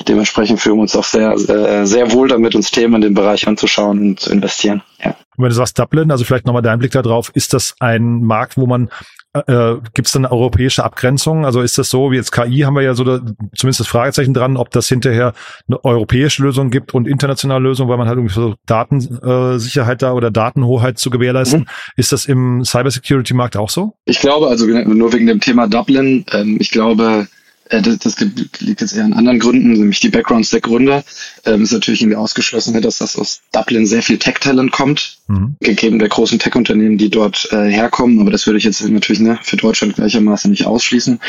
dementsprechend 0.08 0.58
fühlen 0.58 0.78
wir 0.78 0.82
uns 0.82 0.96
auch 0.96 1.04
sehr, 1.04 1.30
äh, 1.30 1.86
sehr 1.86 2.10
wohl 2.10 2.26
damit, 2.26 2.56
uns 2.56 2.72
Themen 2.72 2.96
in 2.96 3.02
dem 3.02 3.14
Bereich 3.14 3.46
anzuschauen 3.46 4.00
und 4.00 4.20
zu 4.20 4.32
investieren. 4.32 4.82
Ja. 5.04 5.10
Und 5.36 5.44
wenn 5.44 5.50
du 5.50 5.54
sagst 5.54 5.78
Dublin, 5.78 6.10
also 6.10 6.24
vielleicht 6.24 6.46
nochmal 6.46 6.62
dein 6.62 6.80
Blick 6.80 6.90
darauf, 6.90 7.30
ist 7.34 7.52
das 7.52 7.76
ein 7.78 8.24
Markt, 8.24 8.56
wo 8.56 8.66
man 8.66 8.90
äh, 9.34 9.76
Gibt 9.94 10.06
es 10.06 10.12
dann 10.12 10.26
europäische 10.26 10.84
Abgrenzungen? 10.84 11.44
Also 11.44 11.60
ist 11.60 11.76
das 11.76 11.90
so, 11.90 12.12
wie 12.12 12.16
jetzt 12.16 12.30
KI 12.30 12.60
haben 12.60 12.74
wir 12.74 12.82
ja 12.82 12.94
so 12.94 13.02
da, 13.02 13.20
zumindest 13.56 13.80
das 13.80 13.88
Fragezeichen 13.88 14.32
dran, 14.32 14.56
ob 14.56 14.70
das 14.70 14.88
hinterher 14.88 15.32
eine 15.68 15.84
europäische 15.84 16.42
Lösung 16.42 16.70
gibt 16.70 16.94
und 16.94 17.08
internationale 17.08 17.62
Lösung, 17.62 17.88
weil 17.88 17.98
man 17.98 18.06
halt 18.06 18.18
irgendwie 18.18 18.34
so 18.34 18.54
Datensicherheit 18.66 20.02
da 20.02 20.12
oder 20.12 20.30
Datenhoheit 20.30 20.98
zu 20.98 21.10
gewährleisten. 21.10 21.60
Mhm. 21.60 21.66
Ist 21.96 22.12
das 22.12 22.26
im 22.26 22.64
Cybersecurity-Markt 22.64 23.56
auch 23.56 23.70
so? 23.70 23.94
Ich 24.04 24.20
glaube, 24.20 24.48
also 24.48 24.66
nur 24.66 25.12
wegen 25.12 25.26
dem 25.26 25.40
Thema 25.40 25.66
Dublin, 25.66 26.24
ähm, 26.32 26.56
ich 26.60 26.70
glaube, 26.70 27.04
äh, 27.04 27.43
das, 27.70 27.98
das 27.98 28.16
liegt 28.58 28.80
jetzt 28.80 28.94
eher 28.94 29.04
an 29.04 29.14
anderen 29.14 29.38
Gründen, 29.38 29.72
nämlich 29.72 30.00
die 30.00 30.10
Backgrounds 30.10 30.50
der 30.50 30.60
Gründer. 30.60 31.02
Ähm, 31.46 31.62
ist 31.62 31.72
natürlich 31.72 32.02
irgendwie 32.02 32.16
ausgeschlossen, 32.16 32.80
dass 32.82 32.98
das 32.98 33.16
aus 33.16 33.40
Dublin 33.52 33.86
sehr 33.86 34.02
viel 34.02 34.18
Tech-Talent 34.18 34.70
kommt, 34.70 35.18
mhm. 35.28 35.56
gegeben 35.60 35.98
der 35.98 36.08
großen 36.08 36.38
Tech-Unternehmen, 36.38 36.98
die 36.98 37.08
dort 37.08 37.48
äh, 37.52 37.70
herkommen. 37.70 38.20
Aber 38.20 38.30
das 38.30 38.46
würde 38.46 38.58
ich 38.58 38.64
jetzt 38.64 38.86
natürlich 38.86 39.20
ne, 39.20 39.38
für 39.42 39.56
Deutschland 39.56 39.94
gleichermaßen 39.96 40.50
nicht 40.50 40.66
ausschließen. 40.66 41.20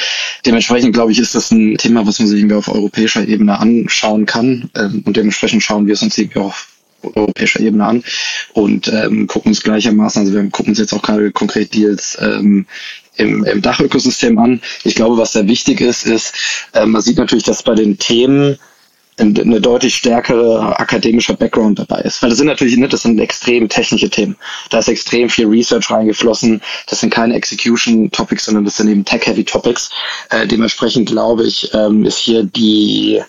Dementsprechend 0.45 0.93
glaube 0.93 1.13
ich, 1.13 1.19
ist 1.19 1.35
das 1.35 1.51
ein 1.51 1.77
Thema, 1.77 2.05
was 2.05 2.19
man 2.19 2.27
sich 2.27 2.39
irgendwie 2.39 2.55
auf 2.55 2.67
europäischer 2.67 3.25
Ebene 3.25 3.57
anschauen 3.59 4.25
kann. 4.25 4.69
Ähm, 4.75 5.03
und 5.05 5.15
dementsprechend 5.15 5.63
schauen 5.63 5.87
wir 5.87 5.93
es 5.93 6.03
uns 6.03 6.17
irgendwie 6.17 6.39
auf 6.39 6.74
europäischer 7.15 7.59
Ebene 7.59 7.85
an 7.85 8.03
und 8.53 8.87
ähm, 8.87 9.27
gucken 9.27 9.51
uns 9.51 9.61
gleichermaßen, 9.61 10.21
also 10.21 10.33
wir 10.33 10.49
gucken 10.49 10.71
uns 10.71 10.79
jetzt 10.79 10.93
auch 10.93 11.01
gerade 11.01 11.31
konkret 11.31 11.73
Deals 11.73 12.17
ähm, 12.21 12.65
im, 13.17 13.43
im 13.45 13.61
Dachökosystem 13.61 14.37
an. 14.39 14.61
Ich 14.83 14.95
glaube, 14.95 15.17
was 15.17 15.33
sehr 15.33 15.47
wichtig 15.47 15.81
ist, 15.81 16.05
ist, 16.05 16.33
äh, 16.73 16.85
man 16.85 17.01
sieht 17.01 17.17
natürlich, 17.17 17.45
dass 17.45 17.63
bei 17.63 17.75
den 17.75 17.97
Themen 17.97 18.57
eine 19.17 19.61
deutlich 19.61 19.95
stärkere 19.95 20.77
akademischer 20.77 21.35
Background 21.35 21.79
dabei 21.79 22.01
ist. 22.01 22.21
Weil 22.21 22.29
das 22.29 22.37
sind 22.37 22.47
natürlich, 22.47 22.75
ne, 22.75 22.89
das 22.89 23.03
sind 23.03 23.19
extrem 23.19 23.69
technische 23.69 24.09
Themen. 24.09 24.35
Da 24.69 24.79
ist 24.79 24.89
extrem 24.89 25.29
viel 25.29 25.47
Research 25.47 25.89
reingeflossen. 25.89 26.61
Das 26.87 26.99
sind 26.99 27.13
keine 27.13 27.35
Execution 27.35 28.11
Topics, 28.11 28.45
sondern 28.45 28.65
das 28.65 28.77
sind 28.77 28.89
eben 28.89 29.05
Tech-Heavy 29.05 29.45
Topics. 29.45 29.89
Äh, 30.31 30.47
dementsprechend 30.47 31.07
glaube 31.07 31.45
ich, 31.45 31.73
ähm, 31.73 32.03
ist 32.03 32.17
hier 32.17 32.43
die 32.43 33.21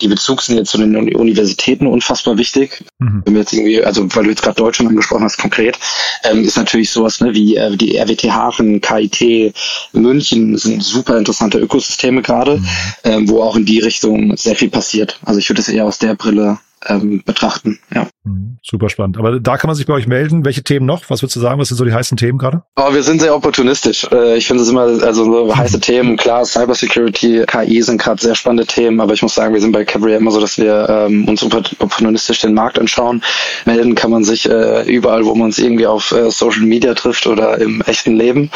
die 0.00 0.08
Bezugsnähe 0.08 0.64
zu 0.64 0.78
den 0.78 0.96
Universitäten 1.14 1.86
unfassbar 1.86 2.38
wichtig. 2.38 2.84
Mhm. 2.98 3.22
Wenn 3.24 3.34
wir 3.34 3.40
jetzt 3.40 3.52
irgendwie, 3.52 3.82
also 3.82 4.02
weil 4.14 4.24
du 4.24 4.30
jetzt 4.30 4.42
gerade 4.42 4.56
Deutschland 4.56 4.90
angesprochen 4.90 5.24
hast, 5.24 5.38
konkret, 5.38 5.78
ähm, 6.24 6.44
ist 6.44 6.56
natürlich 6.56 6.90
sowas 6.90 7.20
ne, 7.20 7.34
wie 7.34 7.56
äh, 7.56 7.76
die 7.76 7.98
RWT 7.98 8.24
Hafen, 8.30 8.80
KIT, 8.80 9.54
München 9.92 10.56
sind 10.58 10.82
super 10.82 11.18
interessante 11.18 11.58
Ökosysteme 11.58 12.22
gerade, 12.22 12.58
mhm. 12.58 12.66
ähm, 13.04 13.28
wo 13.28 13.42
auch 13.42 13.56
in 13.56 13.64
die 13.64 13.80
Richtung 13.80 14.36
sehr 14.36 14.56
viel 14.56 14.70
passiert. 14.70 15.18
Also 15.24 15.38
ich 15.38 15.48
würde 15.48 15.62
es 15.62 15.68
eher 15.68 15.84
aus 15.84 15.98
der 15.98 16.14
Brille 16.14 16.58
ähm, 16.86 17.22
betrachten. 17.24 17.78
Ja. 17.94 18.08
Mhm. 18.24 18.35
Super 18.68 18.88
spannend. 18.88 19.16
Aber 19.16 19.38
da 19.38 19.58
kann 19.58 19.68
man 19.68 19.76
sich 19.76 19.86
bei 19.86 19.92
euch 19.92 20.08
melden. 20.08 20.44
Welche 20.44 20.64
Themen 20.64 20.86
noch? 20.86 21.08
Was 21.08 21.22
würdest 21.22 21.36
du 21.36 21.40
sagen? 21.40 21.60
Was 21.60 21.68
sind 21.68 21.76
so 21.76 21.84
die 21.84 21.92
heißen 21.92 22.16
Themen 22.16 22.36
gerade? 22.36 22.64
Oh, 22.74 22.92
wir 22.92 23.04
sind 23.04 23.20
sehr 23.20 23.32
opportunistisch. 23.32 24.08
Äh, 24.10 24.38
ich 24.38 24.48
finde 24.48 24.64
es 24.64 24.68
immer, 24.68 24.82
also 24.82 25.24
so 25.24 25.56
heiße 25.56 25.78
Themen, 25.78 26.16
klar, 26.16 26.44
Cybersecurity, 26.44 27.44
KI 27.46 27.82
sind 27.82 28.02
gerade 28.02 28.20
sehr 28.20 28.34
spannende 28.34 28.66
Themen, 28.66 29.00
aber 29.00 29.12
ich 29.12 29.22
muss 29.22 29.36
sagen, 29.36 29.54
wir 29.54 29.60
sind 29.60 29.70
bei 29.70 29.84
Cabaret 29.84 30.16
immer 30.16 30.32
so, 30.32 30.40
dass 30.40 30.58
wir 30.58 30.88
ähm, 30.88 31.28
uns 31.28 31.44
opportunistisch 31.44 32.40
den 32.40 32.54
Markt 32.54 32.76
anschauen. 32.80 33.22
Melden 33.66 33.94
kann 33.94 34.10
man 34.10 34.24
sich 34.24 34.50
äh, 34.50 34.82
überall, 34.82 35.24
wo 35.24 35.34
man 35.36 35.46
uns 35.46 35.58
irgendwie 35.60 35.86
auf 35.86 36.10
äh, 36.10 36.28
Social 36.32 36.62
Media 36.62 36.94
trifft 36.94 37.28
oder 37.28 37.60
im 37.60 37.82
echten 37.82 38.16
Leben. 38.16 38.50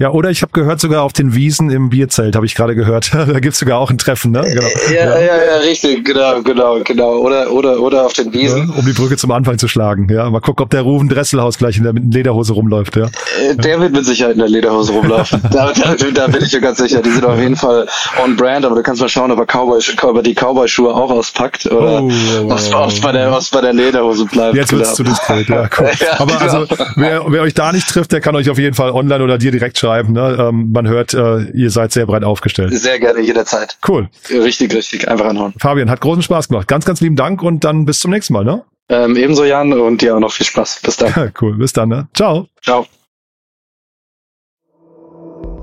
Ja, 0.00 0.10
oder 0.10 0.28
ich 0.28 0.42
habe 0.42 0.50
gehört, 0.50 0.80
sogar 0.80 1.04
auf 1.04 1.12
den 1.12 1.36
Wiesen 1.36 1.70
im 1.70 1.88
Bierzelt, 1.88 2.34
habe 2.34 2.44
ich 2.46 2.56
gerade 2.56 2.74
gehört. 2.74 3.14
da 3.14 3.38
gibt's 3.38 3.60
sogar 3.60 3.78
auch 3.78 3.90
ein 3.90 3.98
Treffen, 3.98 4.32
ne? 4.32 4.42
Genau. 4.42 4.66
Ja, 4.92 4.92
ja, 4.92 5.18
ja, 5.20 5.44
ja, 5.44 5.56
richtig, 5.58 6.04
genau, 6.04 6.42
genau, 6.42 6.80
genau. 6.82 7.18
Oder, 7.18 7.52
oder, 7.52 7.78
oder 7.78 8.04
auf 8.04 8.12
den 8.12 8.32
Wiesen. 8.32 8.70
Ja, 8.70 8.74
um 8.74 8.84
die 8.84 8.92
Brücke 8.92 9.16
zum 9.16 9.30
Anfang 9.30 9.56
zu 9.56 9.68
schlagen. 9.68 10.08
Ja, 10.10 10.28
mal 10.30 10.40
gucken, 10.40 10.64
ob 10.64 10.70
der 10.70 10.82
Rufen 10.82 11.08
Dresselhaus 11.08 11.58
gleich 11.58 11.76
in 11.76 11.84
der 11.84 11.92
Lederhose 11.92 12.54
rumläuft. 12.54 12.96
Ja. 12.96 13.04
Äh, 13.40 13.54
der 13.54 13.78
wird 13.78 13.92
mit 13.92 14.04
Sicherheit 14.04 14.32
in 14.32 14.40
der 14.40 14.48
Lederhose 14.48 14.90
rumlaufen. 14.90 15.40
da, 15.52 15.72
da, 15.72 15.94
da, 15.94 16.26
bin 16.26 16.44
ich 16.44 16.52
mir 16.52 16.60
ganz 16.60 16.78
sicher. 16.78 17.00
Die 17.00 17.10
sind 17.10 17.24
auf 17.24 17.38
jeden 17.38 17.54
Fall 17.54 17.86
on 18.20 18.34
brand, 18.34 18.64
aber 18.64 18.74
du 18.74 18.82
kannst 18.82 19.00
mal 19.00 19.08
schauen, 19.08 19.30
ob 19.30 19.38
er, 19.38 19.46
Cowboy, 19.46 19.80
ob 20.02 20.16
er 20.16 20.22
die 20.24 20.34
Cowboy-Schuhe 20.34 20.92
auch 20.92 21.10
auspackt 21.12 21.66
oder 21.66 22.02
oh, 22.02 22.10
oh, 22.48 22.56
oh, 22.74 22.88
bei 23.00 23.12
der, 23.12 23.30
was 23.30 23.48
bei 23.48 23.60
der 23.60 23.72
Lederhose 23.72 24.24
bleibt. 24.24 24.56
Jetzt 24.56 24.72
wird's 24.72 24.96
genau. 24.96 24.96
zu 24.96 25.02
diskret, 25.04 25.48
ja, 25.48 25.68
cool. 25.78 25.90
ja, 26.00 26.18
aber 26.18 26.36
genau. 26.36 26.40
also, 26.40 26.66
wer, 26.96 27.22
wer 27.28 27.42
euch 27.42 27.54
da 27.54 27.70
nicht 27.70 27.88
trifft, 27.88 28.10
der 28.10 28.20
kann 28.20 28.34
euch 28.34 28.50
auf 28.50 28.58
jeden 28.58 28.74
Fall 28.74 28.90
online 28.90 29.22
oder 29.22 29.38
dir 29.38 29.52
direkt 29.52 29.83
schreiben. 29.84 30.12
Ne? 30.12 30.36
Ähm, 30.38 30.70
man 30.72 30.88
hört, 30.88 31.14
äh, 31.14 31.50
ihr 31.52 31.70
seid 31.70 31.92
sehr 31.92 32.06
breit 32.06 32.24
aufgestellt. 32.24 32.72
Sehr 32.74 32.98
gerne, 32.98 33.20
jederzeit. 33.20 33.76
Cool. 33.86 34.08
Richtig, 34.30 34.74
richtig, 34.74 35.08
einfach 35.08 35.26
anhauen. 35.26 35.54
Fabian, 35.58 35.90
hat 35.90 36.00
großen 36.00 36.22
Spaß 36.22 36.48
gemacht. 36.48 36.68
Ganz, 36.68 36.84
ganz 36.84 37.00
lieben 37.00 37.16
Dank 37.16 37.42
und 37.42 37.64
dann 37.64 37.84
bis 37.84 38.00
zum 38.00 38.10
nächsten 38.10 38.32
Mal, 38.32 38.44
ne? 38.44 38.64
Ähm, 38.88 39.16
ebenso, 39.16 39.44
Jan, 39.44 39.72
und 39.72 40.02
dir 40.02 40.16
auch 40.16 40.20
noch 40.20 40.32
viel 40.32 40.46
Spaß. 40.46 40.80
Bis 40.82 40.96
dann. 40.96 41.32
cool, 41.40 41.56
bis 41.56 41.72
dann, 41.72 41.88
ne? 41.88 42.08
Ciao. 42.14 42.48
Ciao. 42.62 42.86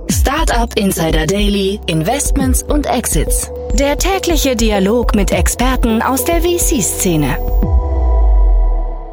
Startup 0.09 0.71
Insider 0.77 1.25
Daily, 1.25 1.79
Investments 1.87 2.63
und 2.63 2.85
Exits. 2.85 3.49
Der 3.73 3.97
tägliche 3.97 4.55
Dialog 4.55 5.15
mit 5.15 5.31
Experten 5.31 6.01
aus 6.01 6.25
der 6.25 6.41
VC-Szene. 6.41 7.37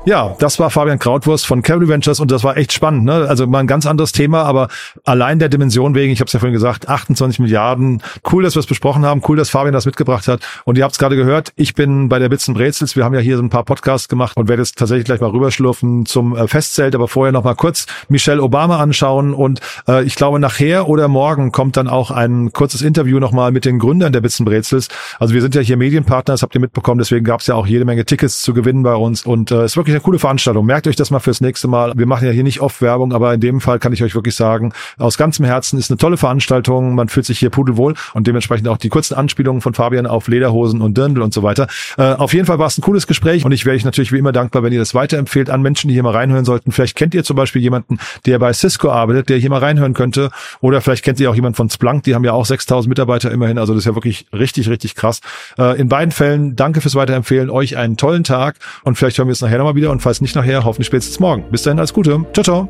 Ja, 0.05 0.35
das 0.39 0.59
war 0.59 0.71
Fabian 0.71 0.99
Krautwurst 0.99 1.47
von 1.47 1.61
Cavalry 1.61 1.89
Ventures 1.89 2.19
und 2.21 2.31
das 2.31 2.43
war 2.43 2.57
echt 2.57 2.73
spannend. 2.73 3.05
Ne? 3.05 3.27
Also 3.29 3.47
mal 3.47 3.59
ein 3.59 3.67
ganz 3.67 3.85
anderes 3.85 4.13
Thema, 4.13 4.45
aber 4.45 4.69
allein 5.05 5.39
der 5.39 5.51
Dimension 5.51 5.95
wegen, 5.95 6.13
ich 6.13 6.21
habe 6.21 6.29
es 6.29 6.33
ja 6.33 6.39
vorhin 6.39 6.55
gesagt, 6.55 6.89
28 6.89 7.41
Milliarden. 7.41 8.03
Cool, 8.31 8.43
dass 8.43 8.55
wir 8.55 8.61
es 8.61 8.67
besprochen 8.67 9.05
haben. 9.05 9.21
Cool, 9.29 9.37
dass 9.37 9.51
Fabian 9.51 9.75
das 9.75 9.85
mitgebracht 9.85 10.27
hat. 10.29 10.41
Und 10.65 10.79
ihr 10.79 10.85
habt 10.85 10.93
es 10.93 10.99
gerade 10.99 11.17
gehört, 11.17 11.53
ich 11.57 11.75
bin 11.75 12.09
bei 12.09 12.19
der 12.19 12.31
Bits 12.31 12.47
Brezels. 12.47 12.97
Wir 12.97 13.05
haben 13.05 13.15
ja 13.15 13.21
hier 13.21 13.37
so 13.37 13.43
ein 13.43 13.51
paar 13.51 13.65
Podcasts 13.65 14.09
gemacht 14.09 14.37
und 14.37 14.49
werde 14.49 14.63
jetzt 14.63 14.79
tatsächlich 14.79 15.05
gleich 15.05 15.21
mal 15.21 15.31
rüberschlurfen 15.31 16.07
zum 16.07 16.35
äh, 16.35 16.49
Festzelt, 16.49 16.95
aber 16.95 17.09
vorher 17.09 17.33
noch 17.33 17.45
mal 17.45 17.55
kurz 17.55 17.87
Michelle 18.09 18.43
Obama 18.43 18.79
anschauen. 18.79 19.35
Und 19.35 19.61
äh, 19.89 20.05
ich 20.05 20.15
glaube, 20.15 20.39
nachher 20.39 20.89
oder 20.89 21.09
morgen 21.09 21.53
kommt 21.53 21.77
dann 21.77 21.89
auch 21.89 22.11
ein 22.11 22.53
kurzes 22.53 22.81
Interview 22.81 23.19
noch 23.19 23.33
mal 23.33 23.53
mit 23.53 23.67
den 23.67 23.79
Gründern 23.79 24.13
der 24.15 24.23
Bits 24.23 24.43
Brezels. 24.43 24.89
Also 25.19 25.35
wir 25.35 25.43
sind 25.43 25.55
ja 25.55 25.61
hier 25.61 25.77
Medienpartner, 25.77 26.33
das 26.33 26.43
habt 26.43 26.55
ihr 26.55 26.61
mitbekommen. 26.63 26.99
Deswegen 26.99 27.27
gab 27.27 27.41
es 27.41 27.47
ja 27.47 27.57
auch 27.57 27.67
jede 27.67 27.85
Menge 27.85 28.07
Tickets 28.07 28.41
zu 28.41 28.55
gewinnen 28.55 28.83
bei 28.83 28.95
uns. 28.95 29.27
Und 29.27 29.51
äh, 29.51 29.67
ist 29.67 29.77
wirklich 29.77 29.98
eine 29.99 30.05
coole 30.05 30.19
Veranstaltung. 30.19 30.65
Merkt 30.65 30.87
euch 30.87 30.97
das 30.97 31.11
mal 31.11 31.19
fürs 31.19 31.41
nächste 31.41 31.67
Mal. 31.67 31.93
Wir 31.97 32.07
machen 32.07 32.25
ja 32.25 32.31
hier 32.31 32.45
nicht 32.45 32.61
oft 32.61 32.81
Werbung, 32.81 33.13
aber 33.13 33.35
in 33.35 33.41
dem 33.41 33.61
Fall 33.61 33.79
kann 33.79 33.93
ich 33.93 34.03
euch 34.03 34.15
wirklich 34.15 34.37
sagen, 34.37 34.73
aus 34.97 35.19
ganzem 35.19 35.45
Herzen 35.45 35.79
ist 35.79 35.91
eine 35.91 35.99
tolle 35.99 36.17
Veranstaltung. 36.17 36.95
Man 36.95 37.09
fühlt 37.09 37.27
sich 37.27 37.39
hier 37.39 37.51
pudelwohl 37.51 37.95
und 38.15 38.27
dementsprechend 38.27 38.69
auch 38.69 38.77
die 38.77 38.89
kurzen 38.89 39.15
Anspielungen 39.15 39.61
von 39.61 39.75
Fabian 39.75 40.07
auf 40.07 40.29
Lederhosen 40.29 40.81
und 40.81 40.97
Dirndl 40.97 41.23
und 41.23 41.35
so 41.35 41.43
weiter. 41.43 41.67
Äh, 41.97 42.13
auf 42.15 42.33
jeden 42.33 42.47
Fall 42.47 42.59
war 42.59 42.69
es 42.69 42.79
ein 42.79 42.83
cooles 42.83 43.07
Gespräch 43.07 43.45
und 43.45 43.53
ich 43.53 43.67
wäre 43.67 43.75
euch 43.75 43.85
natürlich 43.85 44.13
wie 44.13 44.19
immer 44.19 44.33
dankbar, 44.33 44.63
wenn 44.63 44.73
ihr 44.73 44.79
das 44.79 44.95
weiterempfehlt 44.95 45.51
an 45.51 45.63
Menschen, 45.63 45.89
die 45.89 45.95
hier 45.95 46.05
mal 46.05 46.13
reinhören 46.13 46.45
sollten. 46.45 46.71
Vielleicht 46.71 46.97
kennt 46.97 47.15
ihr 47.15 47.25
zum 47.25 47.37
Beispiel 47.37 47.61
jemanden, 47.61 47.99
der 48.25 48.39
bei 48.39 48.53
Cisco 48.53 48.91
arbeitet, 48.91 49.29
der 49.29 49.39
hier 49.39 49.51
mal 49.51 49.59
reinhören 49.59 49.95
könnte. 49.95 50.31
Oder 50.61 50.81
vielleicht 50.81 51.05
kennt 51.05 51.19
ihr 51.19 51.29
auch 51.31 51.35
jemanden 51.35 51.57
von 51.57 51.71
Splunk, 51.71 52.05
die 52.05 52.15
haben 52.15 52.25
ja 52.25 52.33
auch 52.33 52.47
6000 52.47 52.89
Mitarbeiter 52.89 53.33
immerhin. 53.33 53.59
Also 53.59 53.75
das 53.75 53.83
ist 53.83 53.87
ja 53.87 53.95
wirklich 53.95 54.27
richtig, 54.33 54.69
richtig 54.69 54.95
krass. 54.95 55.21
Äh, 55.59 55.81
in 55.81 55.89
beiden 55.89 56.13
Fällen 56.13 56.55
danke 56.55 56.81
fürs 56.81 56.95
Weiterempfehlen. 56.95 57.51
Euch 57.51 57.77
einen 57.77 57.97
tollen 57.97 58.23
Tag 58.23 58.57
und 58.85 58.97
vielleicht 58.97 59.19
hören 59.19 59.29
wir 59.29 59.33
es 59.33 59.41
nachher 59.41 59.59
nochmal 59.59 59.75
wieder 59.79 59.91
und 59.91 60.03
falls 60.03 60.21
nicht 60.21 60.35
nachher, 60.35 60.65
hoffentlich 60.65 60.89
spätestens 60.89 61.21
morgen. 61.21 61.45
Bis 61.51 61.63
dahin, 61.63 61.79
alles 61.79 61.95
Gute. 61.95 62.27
Ciao, 62.35 62.45
ciao. 62.45 62.69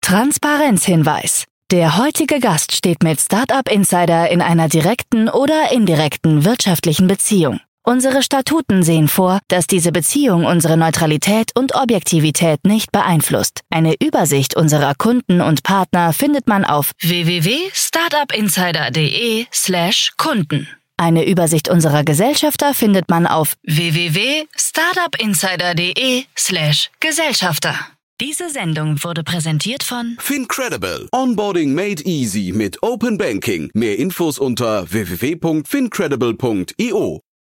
Transparenzhinweis. 0.00 1.44
Der 1.70 1.98
heutige 1.98 2.40
Gast 2.40 2.72
steht 2.72 3.02
mit 3.02 3.20
Startup 3.20 3.70
Insider 3.70 4.30
in 4.30 4.42
einer 4.42 4.68
direkten 4.68 5.28
oder 5.28 5.72
indirekten 5.72 6.44
wirtschaftlichen 6.44 7.06
Beziehung. 7.06 7.60
Unsere 7.86 8.22
Statuten 8.22 8.82
sehen 8.82 9.08
vor, 9.08 9.40
dass 9.48 9.66
diese 9.66 9.92
Beziehung 9.92 10.46
unsere 10.46 10.78
Neutralität 10.78 11.50
und 11.54 11.74
Objektivität 11.74 12.64
nicht 12.64 12.92
beeinflusst. 12.92 13.60
Eine 13.68 13.96
Übersicht 14.00 14.56
unserer 14.56 14.94
Kunden 14.94 15.42
und 15.42 15.64
Partner 15.64 16.14
findet 16.14 16.48
man 16.48 16.64
auf 16.64 16.92
www.startupinsider.de 17.02 19.44
slash 19.52 20.12
Kunden. 20.16 20.66
Eine 20.96 21.26
Übersicht 21.26 21.68
unserer 21.68 22.04
Gesellschafter 22.04 22.72
findet 22.72 23.10
man 23.10 23.26
auf 23.26 23.54
www.startupinsider.de 23.64 26.22
slash 26.36 26.92
Gesellschafter. 27.00 27.74
Diese 28.20 28.48
Sendung 28.48 29.02
wurde 29.02 29.24
präsentiert 29.24 29.82
von 29.82 30.16
Fincredible. 30.20 31.08
Onboarding 31.10 31.74
made 31.74 32.00
easy 32.04 32.52
mit 32.54 32.80
Open 32.80 33.18
Banking. 33.18 33.72
Mehr 33.74 33.98
Infos 33.98 34.38
unter 34.38 34.88
www.fincredible.io. 34.92 37.23